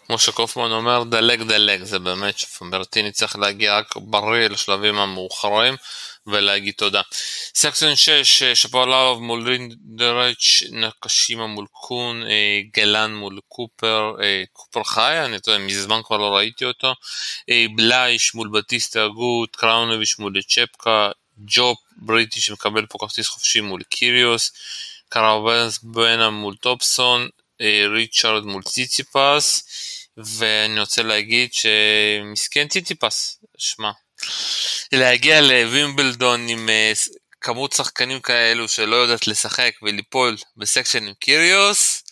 [0.07, 5.74] כמו שקופמן אומר, דלג דלג, זה באמת שברטיני צריך להגיע רק בריא לשלבים המאוחרים.
[6.26, 7.02] ולהגיד תודה.
[7.54, 15.16] סקסון 6, שפולרוב מול רינדרץ', נקשימה מול קון, אה, גלן מול קופר, אה, קופר חי,
[15.24, 16.94] אני יודע, מזמן כבר לא ראיתי אותו,
[17.50, 23.82] אה, בלייש מול בטיסטה אגוד, קראונוביץ' מול צ'פקה, ג'ופ בריטי שמקבל פה כרטיס חופשי מול
[23.82, 24.52] קיריוס,
[25.09, 27.29] קרבאייס באנה מול תומפסון,
[27.90, 29.64] ריצ'רד מול ציציפס,
[30.16, 33.90] ואני רוצה להגיד שמסכן ציציפס, שמע,
[34.92, 36.92] להגיע לווימבלדון עם אה,
[37.40, 42.04] כמות שחקנים כאלו שלא יודעת לשחק וליפול ב section עם קיריוס,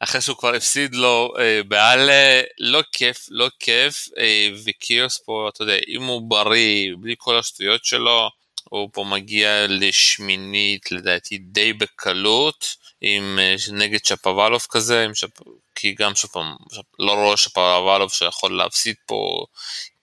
[0.00, 5.62] אחרי שהוא כבר הפסיד לו אה, בהאלה, לא כיף, לא כיף, אה, וקיריוס פה, אתה
[5.62, 8.28] יודע, אם הוא בריא, בלי כל השטויות שלו,
[8.64, 15.30] הוא פה מגיע לשמינית לדעתי די בקלות, עם אה, נגד שפוואלוב כזה, שפ...
[15.74, 16.56] כי גם שוב פעם,
[16.98, 19.46] לא רואה שפוואלוב שיכול להפסיד פה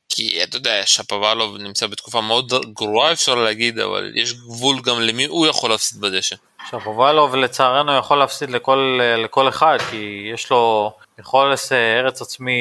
[0.09, 5.25] כי אתה יודע, שפוואלוב נמצא בתקופה מאוד גרועה אפשר להגיד, אבל יש גבול גם למי
[5.25, 6.35] הוא יכול להפסיד בדשא.
[6.69, 12.57] שפוואלוב לצערנו יכול להפסיד לכל, לכל אחד, כי יש לו יכולת ארץ עצמי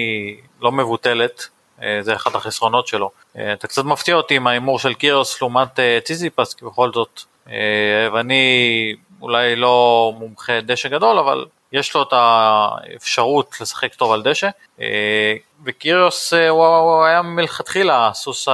[0.61, 1.49] לא מבוטלת,
[1.83, 3.11] אה, זה אחד החסרונות שלו.
[3.39, 7.21] אה, אתה קצת מפתיע אותי עם ההימור של קירוס לעומת אה, ציזיפס, כי בכל זאת,
[8.13, 14.49] ואני אולי לא מומחה דשא גדול, אבל יש לו את האפשרות לשחק טוב על דשא,
[14.81, 15.35] אה,
[15.65, 18.49] וקיריוס אה, הוא היה מלכתחילה הסוס,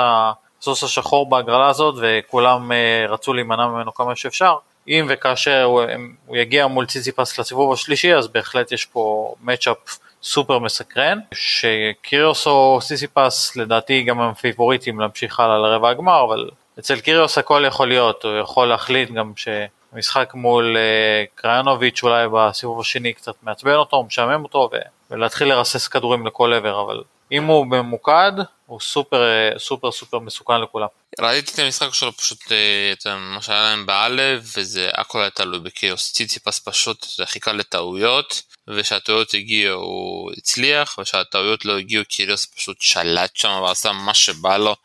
[0.61, 4.55] הסוס השחור בהגרלה הזאת וכולם אה, רצו להימנע ממנו כמה שאפשר.
[4.89, 5.83] אם וכאשר הוא,
[6.27, 12.79] הוא יגיע מול ציציפס לסיבוב השלישי אז בהחלט יש פה מצ'אפ סופר מסקרן, שקיריוס או
[12.83, 18.25] סיסיפס לדעתי גם הם פיבוריטים להמשיך הלאה לרבע הגמר, אבל אצל קיריוס הכל יכול להיות,
[18.25, 19.49] הוא יכול להחליט גם ש...
[19.93, 24.71] משחק מול uh, קריינוביץ' אולי בסיבוב השני קצת מעצבן אותו, משעמם אותו
[25.11, 28.33] ולהתחיל לרסס כדורים לכל עבר, אבל אם הוא ממוקד
[28.67, 30.87] הוא סופר אה, סופר סופר מסוכן לכולם.
[31.21, 35.61] ראיתי את המשחק שלו פשוט אה, את מה שהיה להם באלף וזה הכל היה תלוי
[35.61, 43.37] בקיוס ציציפס פשוט חיכה לטעויות ושהטעויות הגיעו הוא הצליח ושהטעויות לא הגיעו קיריוס פשוט שלט
[43.37, 44.77] שם ועשה מה שבא לו.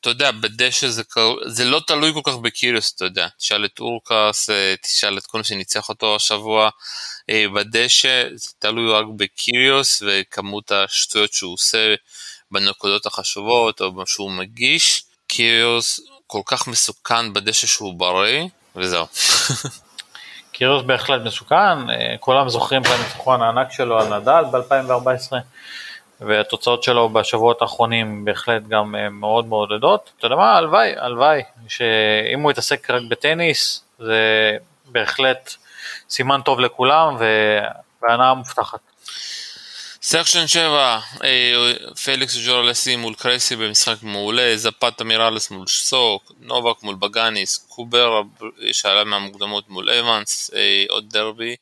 [0.00, 1.02] אתה יודע, בדשא זה,
[1.46, 3.28] זה לא תלוי כל כך בקיריוס, אתה יודע.
[3.38, 6.70] תשאל את אורקאס, אה, תשאל את כל מי שניצח אותו השבוע
[7.30, 11.94] אה, בדשא, זה תלוי רק בקיריוס וכמות השטויות שהוא עושה
[12.50, 15.04] בנקודות החשובות או שהוא מגיש.
[15.26, 18.44] קיריוס כל כך מסוכן בדשא שהוא בריא,
[18.76, 19.06] וזהו.
[20.52, 25.36] קיריוס בהחלט מסוכן, אה, כולם זוכרים את הניצחון הענק שלו על נדל ב-2014.
[26.20, 30.10] והתוצאות שלו בשבועות האחרונים בהחלט גם אה, מאוד מעודדות.
[30.18, 35.54] אתה יודע מה, הלוואי, הלוואי, שאם הוא יתעסק רק בטניס, זה בהחלט
[36.10, 37.16] סימן טוב לכולם
[38.02, 38.80] והנאה מובטחת.
[40.02, 41.72] section 7, אה,
[42.04, 48.22] פליקס ג'ורלסי מול קרסי במשחק מעולה, זפאטה מיראלס מול סוק, נובק מול בגאניס, קובר
[48.72, 51.56] שעלה מהמוקדמות מול אבנס, אה, עוד דרבי,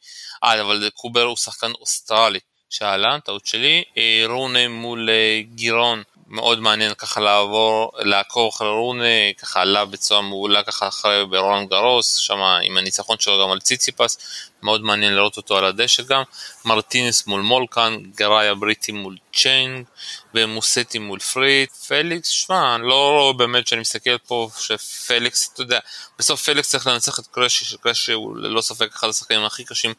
[0.44, 2.38] אה אבל קובר הוא שחקן אוסטרלי,
[2.70, 9.32] שאלה, טעות שלי, אה, רונה מול אה, גירון מאוד מעניין ככה לעבור, לעקוב אחרי רונה,
[9.38, 14.18] ככה עלה בצורה מעולה ככה אחרי רולאן גארוס, שם עם הניצחון שלו גם על ציציפס,
[14.62, 16.22] מאוד מעניין לראות אותו על הדשא גם,
[16.64, 19.86] מרטינס מול מולקן, גראי הבריטי מול צ'יינג,
[20.34, 25.78] ומוזטי מול פריץ, פליקס, שמע, אני לא רואה באמת שאני מסתכל פה שפליקס, אתה יודע,
[26.18, 29.94] בסוף פליקס צריך לנצח את קרסי, שקרסי הוא ללא ספק אחד השחקנים הכי קשים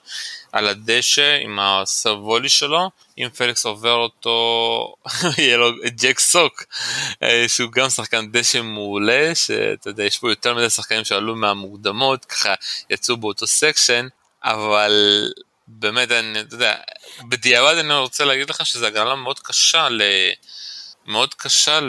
[0.51, 4.95] על הדשא, עם ה serve volley שלו, אם פליקס עובר אותו,
[5.37, 5.71] יהיה לו
[6.01, 6.63] ג'ק סוק,
[7.23, 12.25] אה, שהוא גם שחקן דשא מעולה, שאתה יודע, יש פה יותר מדי שחקנים שעלו מהמוקדמות,
[12.25, 12.53] ככה
[12.89, 14.07] יצאו באותו section,
[14.43, 14.91] אבל
[15.67, 16.75] באמת, אני, אתה יודע,
[17.29, 20.01] בדיעבד אני רוצה להגיד לך שזו הגרלה מאוד קשה ל...
[21.05, 21.79] מאוד קשה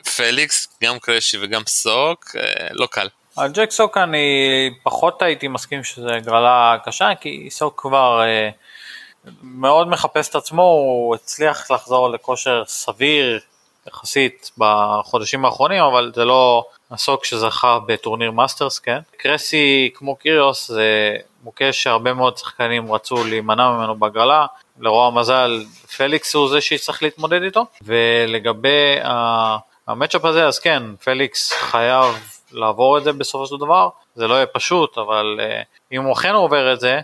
[0.00, 3.08] לפליקס, גם קרסי וגם סוק, אה, לא קל.
[3.36, 8.50] על ג'ק סוק אני פחות הייתי מסכים שזו הגרלה קשה, כי סוק כבר אה,
[9.42, 13.40] מאוד מחפש את עצמו, הוא הצליח לחזור לכושר סביר
[13.88, 18.98] יחסית בחודשים האחרונים, אבל זה לא הסוק שזכה בטורניר מאסטרס, כן?
[19.16, 24.46] קרסי כמו קיריוס זה מוקש שהרבה מאוד שחקנים רצו להימנע ממנו בהגרלה,
[24.80, 25.64] לרוע המזל
[25.96, 28.96] פליקס הוא זה שיצטרך להתמודד איתו, ולגבי
[29.86, 32.14] ה matchup הזה אז כן, פליקס חייב
[32.52, 36.34] לעבור את זה בסופו של דבר, זה לא יהיה פשוט, אבל אה, אם הוא אכן
[36.34, 37.00] עובר את זה,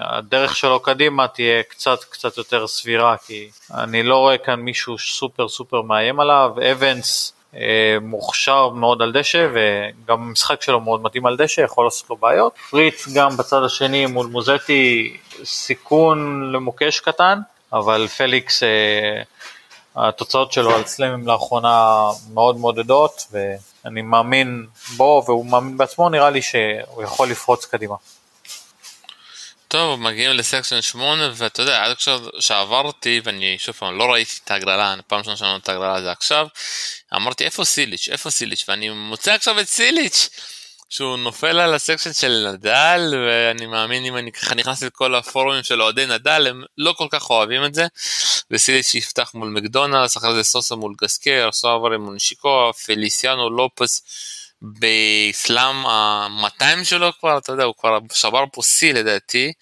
[0.00, 5.48] הדרך שלו קדימה תהיה קצת קצת יותר סבירה, כי אני לא רואה כאן מישהו סופר
[5.48, 7.56] סופר מאיים עליו, אבנס uh,
[8.00, 12.52] מוכשר מאוד על דשא, וגם המשחק שלו מאוד מתאים על דשא, יכול לעשות לו בעיות.
[12.70, 17.38] פריץ גם בצד השני מול מוזטי סיכון למוקש קטן,
[17.72, 18.66] אבל פליקס, uh,
[19.96, 26.42] התוצאות שלו על סלמים לאחרונה מאוד מעודדות, ואני מאמין בו והוא מאמין בעצמו, נראה לי
[26.42, 27.94] שהוא יכול לפרוץ קדימה.
[29.72, 34.50] טוב, מגיעים לסקשן 8, ואתה יודע, עד עכשיו שעברתי, ואני שוב פעם לא ראיתי את
[34.50, 36.46] ההגרלה, פעם ראשונה שמענו את ההגרלה זה עכשיו,
[37.14, 40.28] אמרתי איפה סיליץ', איפה סיליץ', ואני מוצא עכשיו את סיליץ',
[40.88, 45.82] שהוא נופל על הסקשן של נדל, ואני מאמין אם אני ככה נכנס לכל הפורומים של
[45.82, 47.86] אוהדי נדל, הם לא כל כך אוהבים את זה,
[48.50, 54.02] וסיליץ' יפתח מול מקדונלדס, אחרי זה סוסה מול גסקר, סואברי מול נשיקו, פליסיאנו לופס.
[54.62, 59.52] בסלאם ה-200 שלו כבר, אתה יודע, הוא כבר שבר פה שיא לדעתי,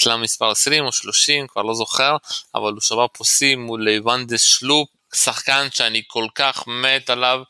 [0.00, 2.16] סלאם מספר 20 או 30, כבר לא זוכר,
[2.54, 7.42] אבל הוא שבר פה שיא מול ואנדס שלופ, שחקן שאני כל כך מת עליו,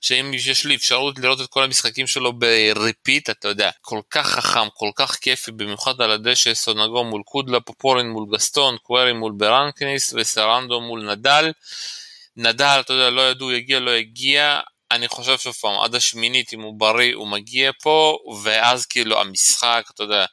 [0.00, 4.26] שאם יש לי אפשרות לראות את כל המשחקים שלו ב repeat, אתה יודע, כל כך
[4.26, 9.32] חכם, כל כך כיפי, במיוחד על הדשא, סונגו מול קודלה, פופורין מול גסטון, קווירי מול
[9.36, 11.52] ברנקיס וסרונדולו מול נדל.
[12.36, 16.60] נדל, אתה יודע, לא ידעו, יגיע, לא יגיע, אני חושב שוב פעם, עד השמינית, אם
[16.60, 20.24] הוא בריא, הוא מגיע פה, ואז כאילו המשחק, אתה יודע,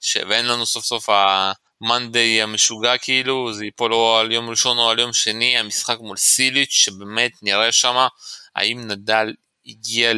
[0.00, 0.16] ש...
[0.28, 4.90] ואין לנו סוף סוף ה Monday המשוגע כאילו, זה ייפול או על יום ראשון או
[4.90, 8.08] על יום שני, המשחק מול סיליץ', שבאמת נראה שמה
[8.56, 9.32] האם נדל
[9.66, 10.12] הגיע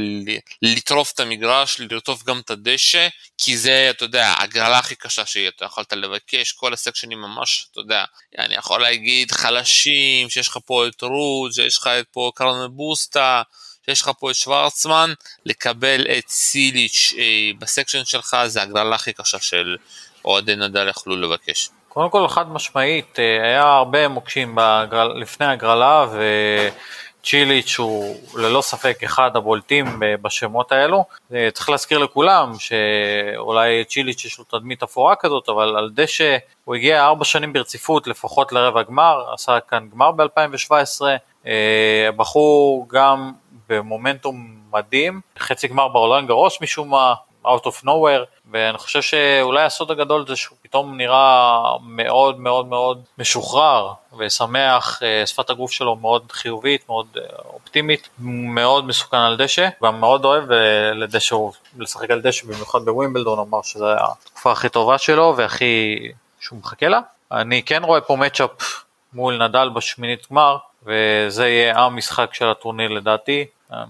[0.63, 5.65] לטרוף את המגרש, לרטוף גם את הדשא, כי זה, אתה יודע, הגרלה הכי קשה שאתה
[5.65, 8.05] יכולת לבקש, כל הסקשנים ממש, אתה יודע,
[8.39, 13.43] אני יכול להגיד חלשים, שיש לך פה את רות, שיש לך פה קרנבוסטה,
[13.87, 15.13] שיש לך פה את שוורצמן,
[15.47, 19.77] לקבל את סיליץ' אה, בסקשן שלך זה הגרלה הכי קשה של
[20.25, 21.71] אוהדי נדל יכלו לבקש.
[21.89, 26.07] קודם כל חד משמעית, אה, היה הרבה מוקשים בגרל, לפני הגרלה
[27.21, 29.87] וצ'יליץ' הוא ללא ספק אחד הבולטים
[30.23, 31.05] בשמות האלו.
[31.35, 36.75] אה, צריך להזכיר לכולם שאולי צ'יליץ' יש לו תדמית אפורה כזאת, אבל על דשא הוא
[36.75, 41.03] הגיע ארבע שנים ברציפות לפחות לרבע גמר, עשה כאן גמר ב-2017.
[42.17, 43.33] בחור גם
[43.73, 47.15] במומנטום מדהים, חצי גמר בעולם גרוס משום מה,
[47.47, 53.03] out of nowhere, ואני חושב שאולי הסוד הגדול זה שהוא פתאום נראה מאוד מאוד מאוד
[53.19, 59.69] משוחרר ושמח, אה, שפת הגוף שלו מאוד חיובית, מאוד אה, אופטימית, מאוד מסוכן על דשא,
[59.85, 61.37] גם מאוד אוהב אה, לדשא,
[61.79, 65.99] לשחק על דשא, במיוחד בווימבלדון, אמר שזו התקופה הכי טובה שלו והכי
[66.41, 67.01] שהוא מחכה לה.
[67.33, 68.51] אני כן רואה פה מצ'אפ
[69.13, 73.45] מול נדל בשמינית גמר, וזה יהיה המשחק של הטורניר לדעתי,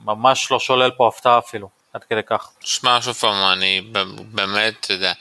[0.04, 2.48] ממש לא שולל פה הפתעה אפילו, עד כדי כך.
[2.60, 3.80] שמע שוב פעם, אני
[4.32, 5.12] באמת, אתה יודע,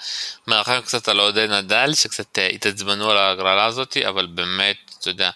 [0.48, 5.30] מרחם קצת על אוהדי נדל, שקצת אה, התעצבנו על ההגרלה הזאת, אבל באמת, אתה יודע,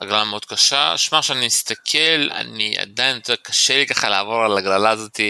[0.00, 0.96] הגרלה מאוד קשה.
[0.96, 5.20] שמע, כשאני אסתכל, אני עדיין, אתה יודע, קשה לי ככה לעבור על הגרלה הזאת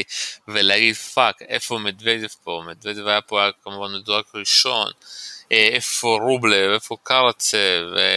[0.48, 2.62] ולהגיד fuck, איפה מדוודב פה?
[2.66, 4.90] מדוודב היה פה, היה כמובן מדורג ראשון.
[5.52, 7.58] אה, איפה רובלב, איפה קרצב,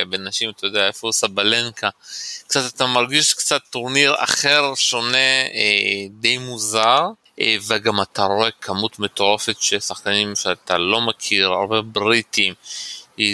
[0.10, 1.90] בנשים, אתה יודע, איפה סבלנקה.
[2.48, 5.18] קצת אתה מרגיש קצת טורניר אחר, שונה,
[5.54, 7.08] אה, די מוזר.
[7.42, 12.54] אה, וגם אתה רואה כמות מטורפת של שחקנים שאתה לא מכיר, הרבה בריטים,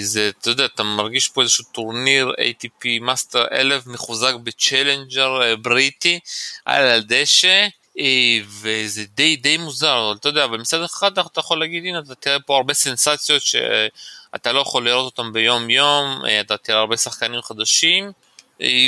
[0.02, 6.20] זה, אתה יודע, אתה מרגיש פה איזשהו טורניר ATP מאסטר 1000 מחוזק בצ'לנג'ר אה, בריטי
[6.66, 7.68] על הדשא.
[8.00, 12.16] אה, וזה די די מוזר, אתה יודע, אבל מצד אחד אתה יכול להגיד, הנה, אתה
[12.16, 17.42] תראה פה הרבה סנסציות שאתה לא יכול לראות אותן ביום יום, אתה תראה הרבה שחקנים
[17.42, 18.12] חדשים,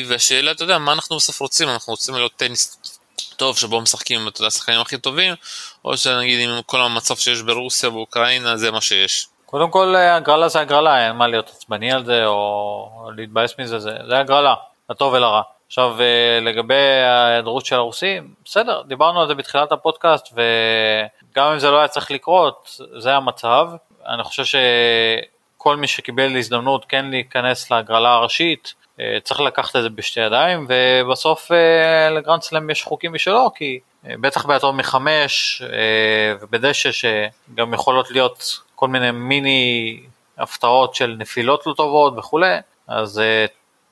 [0.07, 1.69] והשאלה, אתה יודע, מה אנחנו בסוף רוצים?
[1.69, 2.77] אנחנו רוצים לראות טניס
[3.35, 5.33] טוב שבו משחקים, אתה השחקנים הכי טובים,
[5.85, 9.27] או שנגיד עם כל המצב שיש ברוסיה ואוקראינה, זה מה שיש.
[9.45, 13.91] קודם כל הגרלה זה הגרלה, אין מה להיות עצבני על זה או להתבאס מזה, זה,
[14.09, 14.53] זה הגרלה,
[14.89, 15.41] לטוב ולרע.
[15.67, 21.69] עכשיו אה, לגבי ההיעדרות של הרוסים, בסדר, דיברנו על זה בתחילת הפודקאסט וגם אם זה
[21.71, 23.69] לא היה צריך לקרות, זה המצב.
[24.07, 29.89] אני חושב שכל מי שקיבל הזדמנות כן להיכנס להגרלה הראשית, אה, צריך לקחת את זה
[29.89, 35.61] בשתי ידיים, ובסוף אה, לגרנד סלאם יש חוקים משלו, כי בטח בהטוב מחמש
[36.41, 39.99] ובדשא שגם יכולות להיות כל מיני מיני
[40.37, 42.57] הפתעות של נפילות לא טובות וכולי,
[42.87, 43.21] אז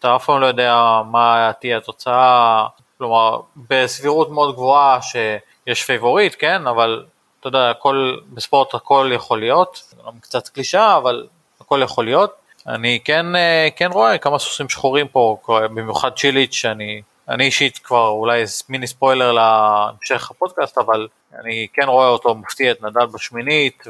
[0.06, 2.66] אתה אף פעם לא יודע מה תהיה התוצאה,
[2.98, 7.06] כלומר בסבירות מאוד גבוהה שיש פייבוריט, כן, אבל
[7.40, 11.28] אתה יודע, הכל, בספורט הכל יכול להיות, קצת קלישה, אבל
[11.62, 12.36] הכל יכול להיות.
[12.68, 18.08] אני כן, אה, כן רואה כמה סוסים שחורים פה, במיוחד צ'יליץ', שאני אני אישית כבר
[18.08, 21.08] אולי מיני ספוילר להמשך הפודקאסט, אבל
[21.40, 23.84] אני כן רואה אותו מפתיע את נדל בשמינית,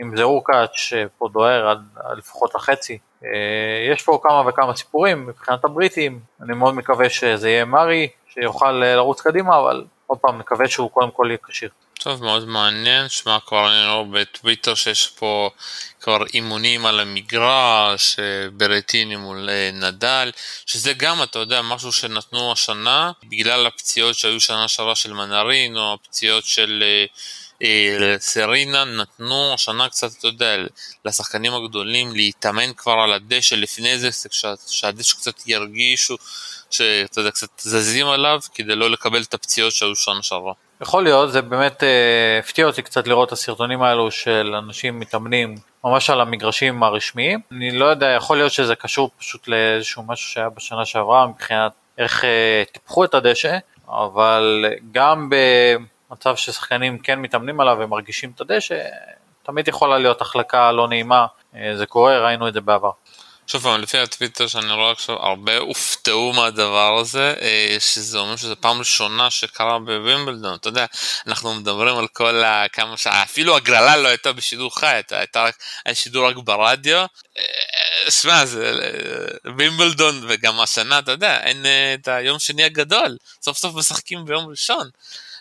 [0.00, 1.78] ואם זה אורקאץ' שפה דוהר עד,
[2.16, 3.30] לפחות החצי, אה,
[3.92, 8.96] יש פה כמה וכמה סיפורים מבחינת הבריטים, אני מאוד מקווה שזה יהיה מארי, שיוכל אה,
[8.96, 11.68] לרוץ קדימה, אבל עוד פעם נקווה שהוא קודם כל יהיה כשיר.
[11.98, 15.50] טוב, מאוד מעניין, שמע כבר אני רואה בטוויטר שיש פה
[16.00, 20.30] כבר אימונים על המגרש, אה, ברטיני מול נדל,
[20.66, 25.94] שזה גם, אתה יודע, משהו שנתנו השנה, בגלל הפציעות שהיו שנה שעברה של מנרין, או
[25.94, 26.84] הפציעות של...
[27.98, 30.56] לסרינה נתנו השנה קצת, אתה יודע,
[31.04, 34.08] לשחקנים הגדולים להתאמן כבר על הדשא לפני זה,
[34.66, 36.16] שהדשא קצת ירגישו
[36.70, 40.52] שאתה יודע, קצת זזים עליו כדי לא לקבל את הפציעות שהיו שנה שעברה.
[40.80, 45.56] יכול להיות, זה באמת אה, הפתיע אותי קצת לראות את הסרטונים האלו של אנשים מתאמנים
[45.84, 47.40] ממש על המגרשים הרשמיים.
[47.52, 52.24] אני לא יודע, יכול להיות שזה קשור פשוט לאיזשהו משהו שהיה בשנה שעברה מבחינת איך
[52.24, 53.58] אה, טיפחו את הדשא,
[53.88, 55.34] אבל גם ב...
[56.10, 58.78] מצב ששחקנים כן מתאמנים עליו ומרגישים את הדשא,
[59.42, 62.90] תמיד יכולה להיות החלקה לא נעימה, אה, זה קורה, ראינו את זה בעבר.
[63.46, 68.54] שוב פעם, לפי הטוויטר שאני רואה עכשיו, הרבה הופתעו מהדבר הזה, אה, שזה אומר שזו
[68.60, 70.86] פעם ראשונה שקרה בווימבלדון, אתה יודע,
[71.26, 72.68] אנחנו מדברים על כל ה...
[72.72, 75.54] כמה שעה, אפילו הגרלה לא הייתה בשידור חי, הייתה רק,
[75.84, 76.98] היה שידור רק ברדיו.
[77.38, 78.72] אה, שמע, זה
[79.56, 84.88] וימבלדון, וגם השנה, אתה יודע, אין את היום שני הגדול, סוף סוף משחקים ביום ראשון.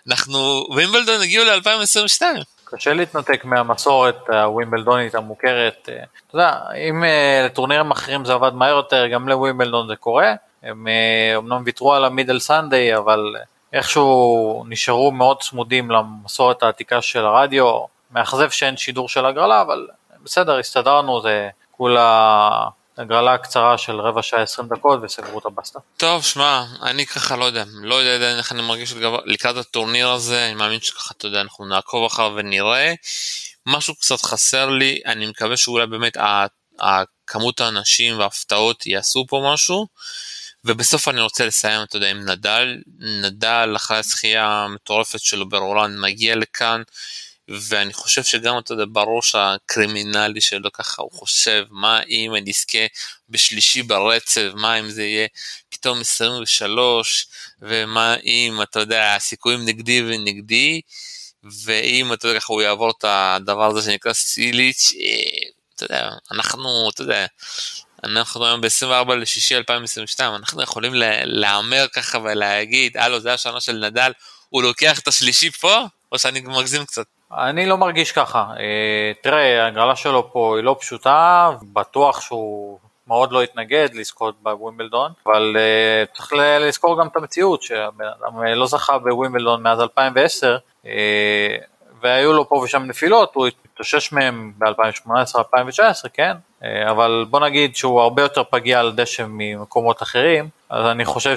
[0.07, 2.21] אנחנו, ווימבלדון הגיעו ל-2022.
[2.65, 5.89] קשה להתנתק מהמסורת הווימבלדונית המוכרת.
[5.89, 6.53] אה, אתה יודע,
[6.89, 10.33] אם אה, לטורנירים אחרים זה עבד מהר יותר, גם לווימבלדון זה קורה.
[10.63, 13.35] הם אה, ויתרו על המידל סנדיי, אבל
[13.73, 17.79] איכשהו נשארו מאוד צמודים למסורת העתיקה של הרדיו.
[18.11, 19.87] מאכזב שאין שידור של הגרלה, אבל
[20.23, 22.67] בסדר, הסתדרנו, זה כולה
[22.99, 25.79] הגרלה קצרה של רבע שעה עשרים דקות וסגרו את הבסטה.
[25.97, 28.93] טוב, שמע, אני ככה לא יודע, לא יודע איך אני מרגיש
[29.25, 32.93] לקראת הטורניר הזה, אני מאמין שככה, אתה יודע, אנחנו נעקוב אחריו ונראה.
[33.65, 36.17] משהו קצת חסר לי, אני מקווה שאולי באמת
[36.79, 39.87] הכמות האנשים וההפתעות יעשו פה משהו.
[40.65, 46.35] ובסוף אני רוצה לסיים, אתה יודע, עם נדל, נדל אחרי הזכייה המטורפת שלו ברולנד מגיע
[46.35, 46.81] לכאן,
[47.49, 52.85] ואני חושב שגם אתה יודע בראש הקרימינלי שלו ככה הוא חושב מה אם אני אזכה
[53.29, 54.51] בשלישי ברצף?
[54.55, 55.27] מה אם זה יהיה
[55.69, 57.27] פתאום 23
[57.61, 60.81] ומה אם אתה יודע הסיכויים נגדי ונגדי?
[61.63, 66.89] ואם אתה יודע ככה הוא יעבור את הדבר הזה שנקרא סיליץ' אה, אתה יודע אנחנו
[66.93, 67.25] אתה יודע
[68.03, 70.91] אנחנו היום ב-24 לשישי 2022 אנחנו יכולים
[71.23, 74.11] להמר ככה ולהגיד הלו זה השנה של נדל
[74.49, 75.85] הוא לוקח את השלישי פה?
[76.11, 77.18] או שאני מגזים קצת.
[77.31, 78.45] אני לא מרגיש ככה.
[78.59, 85.11] אה, תראה, ההגרלה שלו פה היא לא פשוטה, בטוח שהוא מאוד לא התנגד לזכות בווימבלדון,
[85.25, 90.57] אבל uh, צריך לזכור גם את המציאות, שהבן אדם אה, לא זכה בווימבלדון מאז 2010,
[90.83, 90.87] uh,
[92.01, 96.37] והיו לו פה ושם נפילות, הוא התאושש מהם ב-2018-2019, כן?
[96.91, 101.35] אבל בוא נגיד שהוא הרבה יותר פגיע על דשא ממקומות אחרים, אז אני חושב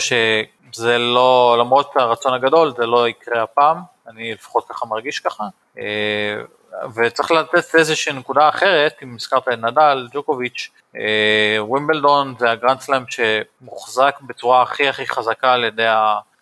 [0.72, 3.76] שזה לא, למרות הרצון הגדול, זה לא יקרה הפעם.
[4.08, 5.44] אני לפחות ככה מרגיש ככה.
[5.78, 6.42] אה,
[6.94, 13.02] וצריך לתת איזושהי נקודה אחרת, אם הזכרת את נדל, ג'וקוביץ', אה, ווימבלדון זה הגרנד סלאם
[13.08, 15.86] שמוחזק בצורה הכי הכי חזקה על ידי,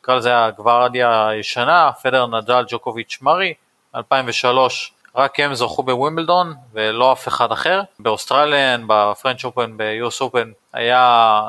[0.01, 3.55] נקרא לזה הגווארדיה הישנה, פדר נדל, ג'וקוביץ', מרי,
[3.95, 7.83] 2003 רק הם זכו בווימבלדון ולא אף אחד אחר.
[7.99, 11.43] ב Australian, ב French Open, ב US Open, היה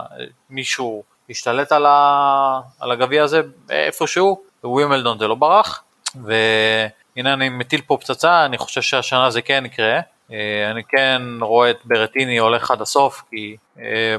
[0.49, 2.59] מישהו השתלט על, ה...
[2.79, 5.83] על הגביע הזה איפשהו, בווימבלדון זה לא ברח,
[6.15, 9.99] והנה אני מטיל פה פצצה, אני חושב שהשנה זה כן יקרה.
[10.31, 14.15] אה, אני כן רואה את ברטיני הולך עד הסוף, כי אה,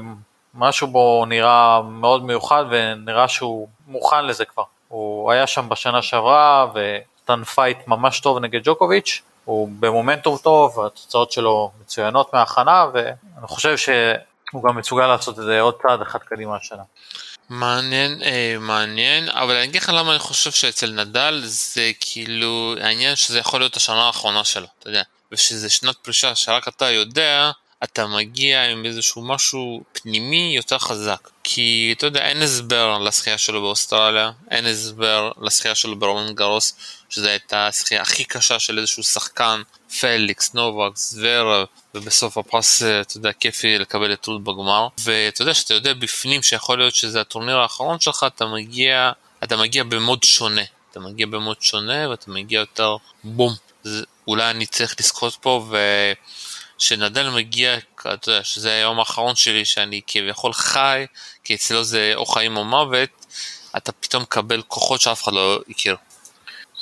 [0.53, 4.63] משהו בו נראה מאוד מיוחד ונראה שהוא מוכן לזה כבר.
[4.87, 11.31] הוא היה שם בשנה שעברה ונתן fight ממש טוב נגד ג'וקוביץ', הוא במומנטום טוב, התוצאות
[11.31, 13.77] שלו מצוינות מההכנה ואני חושב
[14.53, 16.83] שהוא גם מסוגל לעשות את זה עוד צעד אחד קדימה השנה.
[17.49, 23.15] מעניין, אה, מעניין, אבל אני אגיד לך למה אני חושב שאצל נדל זה כאילו העניין
[23.15, 25.01] שזה יכול להיות השנה האחרונה שלו, אתה יודע,
[25.31, 27.51] ושזה שנת פרישה שרק אתה יודע
[27.83, 31.29] אתה מגיע עם איזשהו משהו פנימי יותר חזק.
[31.43, 36.75] כי אתה יודע, אין הסבר לזכייה שלו באוסטרליה, אין הסבר לזכייה שלו ברולנד גרוס,
[37.09, 39.61] שזו הייתה הזכייה הכי קשה של איזשהו שחקן,
[39.99, 41.63] פליקס, נובק, זברב,
[41.95, 44.87] ובסוף הפרס, אתה יודע, כיפי לקבל את רות בגמר.
[44.99, 49.11] ואתה יודע, שאתה יודע בפנים שיכול להיות שזה הטורניר האחרון שלך, אתה מגיע,
[49.43, 50.61] אתה מגיע ב mode שונה.
[50.91, 53.53] אתה מגיע ב mode שונה ואתה מגיע יותר בום.
[53.83, 55.77] זה, אולי אני צריך לזכות פה ו...
[56.77, 57.77] שנדל מגיע,
[58.13, 61.05] אתה יודע, שזה היום האחרון שלי שאני כביכול חי,
[61.43, 63.09] כי אצלו זה או חיים או מוות,
[63.77, 65.95] אתה פתאום מקבל כוחות שאף אחד לא הכיר.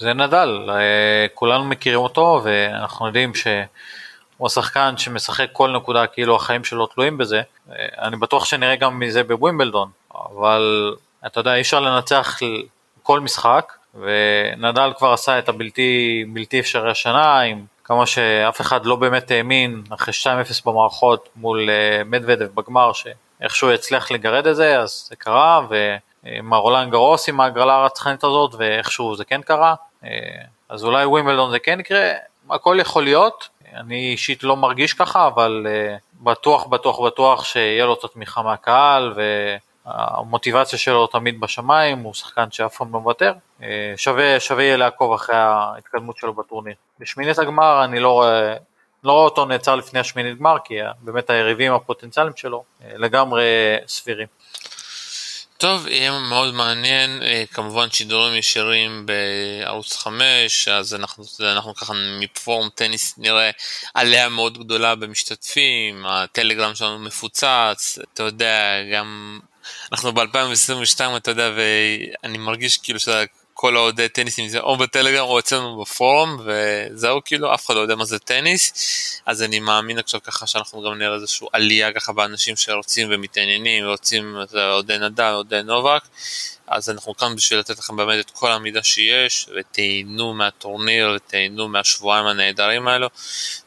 [0.01, 6.63] זה נדל, אה, כולנו מכירים אותו ואנחנו יודעים שהוא השחקן שמשחק כל נקודה כאילו החיים
[6.63, 7.41] שלו תלויים בזה.
[7.71, 10.95] אה, אני בטוח שנראה גם מזה בווימבלדון, אבל
[11.25, 12.39] אתה יודע אי אפשר לנצח
[13.03, 18.95] כל משחק ונדל כבר עשה את הבלתי בלתי אפשרי השנה עם כמה שאף אחד לא
[18.95, 20.27] באמת האמין אחרי 2-0
[20.65, 26.91] במערכות מול אה, מדוודב בגמר שאיכשהו יצליח לגרד את זה אז זה קרה ומר רולנד
[26.91, 29.75] גרוס עם ההגרלה הרצחנית הזאת ואיכשהו זה כן קרה
[30.69, 32.11] אז אולי ווימבלדון זה כן יקרה
[32.49, 37.93] הכל יכול להיות אני אישית לא מרגיש ככה אבל אה, בטוח בטוח בטוח שיהיה לו
[37.93, 39.13] את התמיכה מהקהל
[39.85, 43.33] המוטיבציה שלו תמיד בשמיים, הוא שחקן שאף פעם לא מוותר,
[43.63, 46.75] אה, שווה, שווה יהיה לעקוב אחרי ההתקדמות שלו בטורניר.
[46.99, 48.55] בשמינית הגמר אני לא רואה,
[49.03, 53.43] לא רואה אותו נעצר לפני השמינית גמר, כי באמת היריבים הפוטנציאליים שלו אה, לגמרי
[53.87, 54.27] סבירים.
[55.61, 62.69] טוב, יהיה מאוד מעניין, אה, כמובן שידורים ישירים בערוץ 5, אז אנחנו, אנחנו ככה מפורום
[62.75, 63.51] טניס נראה
[63.93, 69.39] עלייה מאוד גדולה במשתתפים, הטלגרם שלנו מפוצץ, אתה יודע, גם
[69.91, 72.99] אנחנו ב-2022 אתה יודע ואני מרגיש כאילו
[73.61, 77.95] שכל האוהדי טניסים זה או בטלגרם או אצלנו בפורום וזהו כאילו אף אחד לא יודע
[77.95, 78.73] מה זה טניס.
[79.25, 84.37] אז אני מאמין עכשיו ככה שאנחנו גם נראה איזושהי עלייה ככה באנשים שרוצים ומתעניינים ורוצים
[84.53, 86.01] אוהדי נדל אוהדי נובק.
[86.67, 92.25] אז אנחנו כאן בשביל לתת לכם באמת את כל המידע שיש ותהנו מהטורניר ותהנו מהשבועיים
[92.25, 93.07] הנהדרים האלו.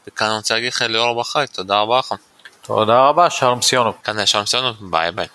[0.07, 2.15] וכאן אני רוצה להגיד לכם ליאור בחי תודה רבה לכם
[2.63, 5.27] תודה רבה שלום סיונוב כאן היה שלום סיונוב ביי ביי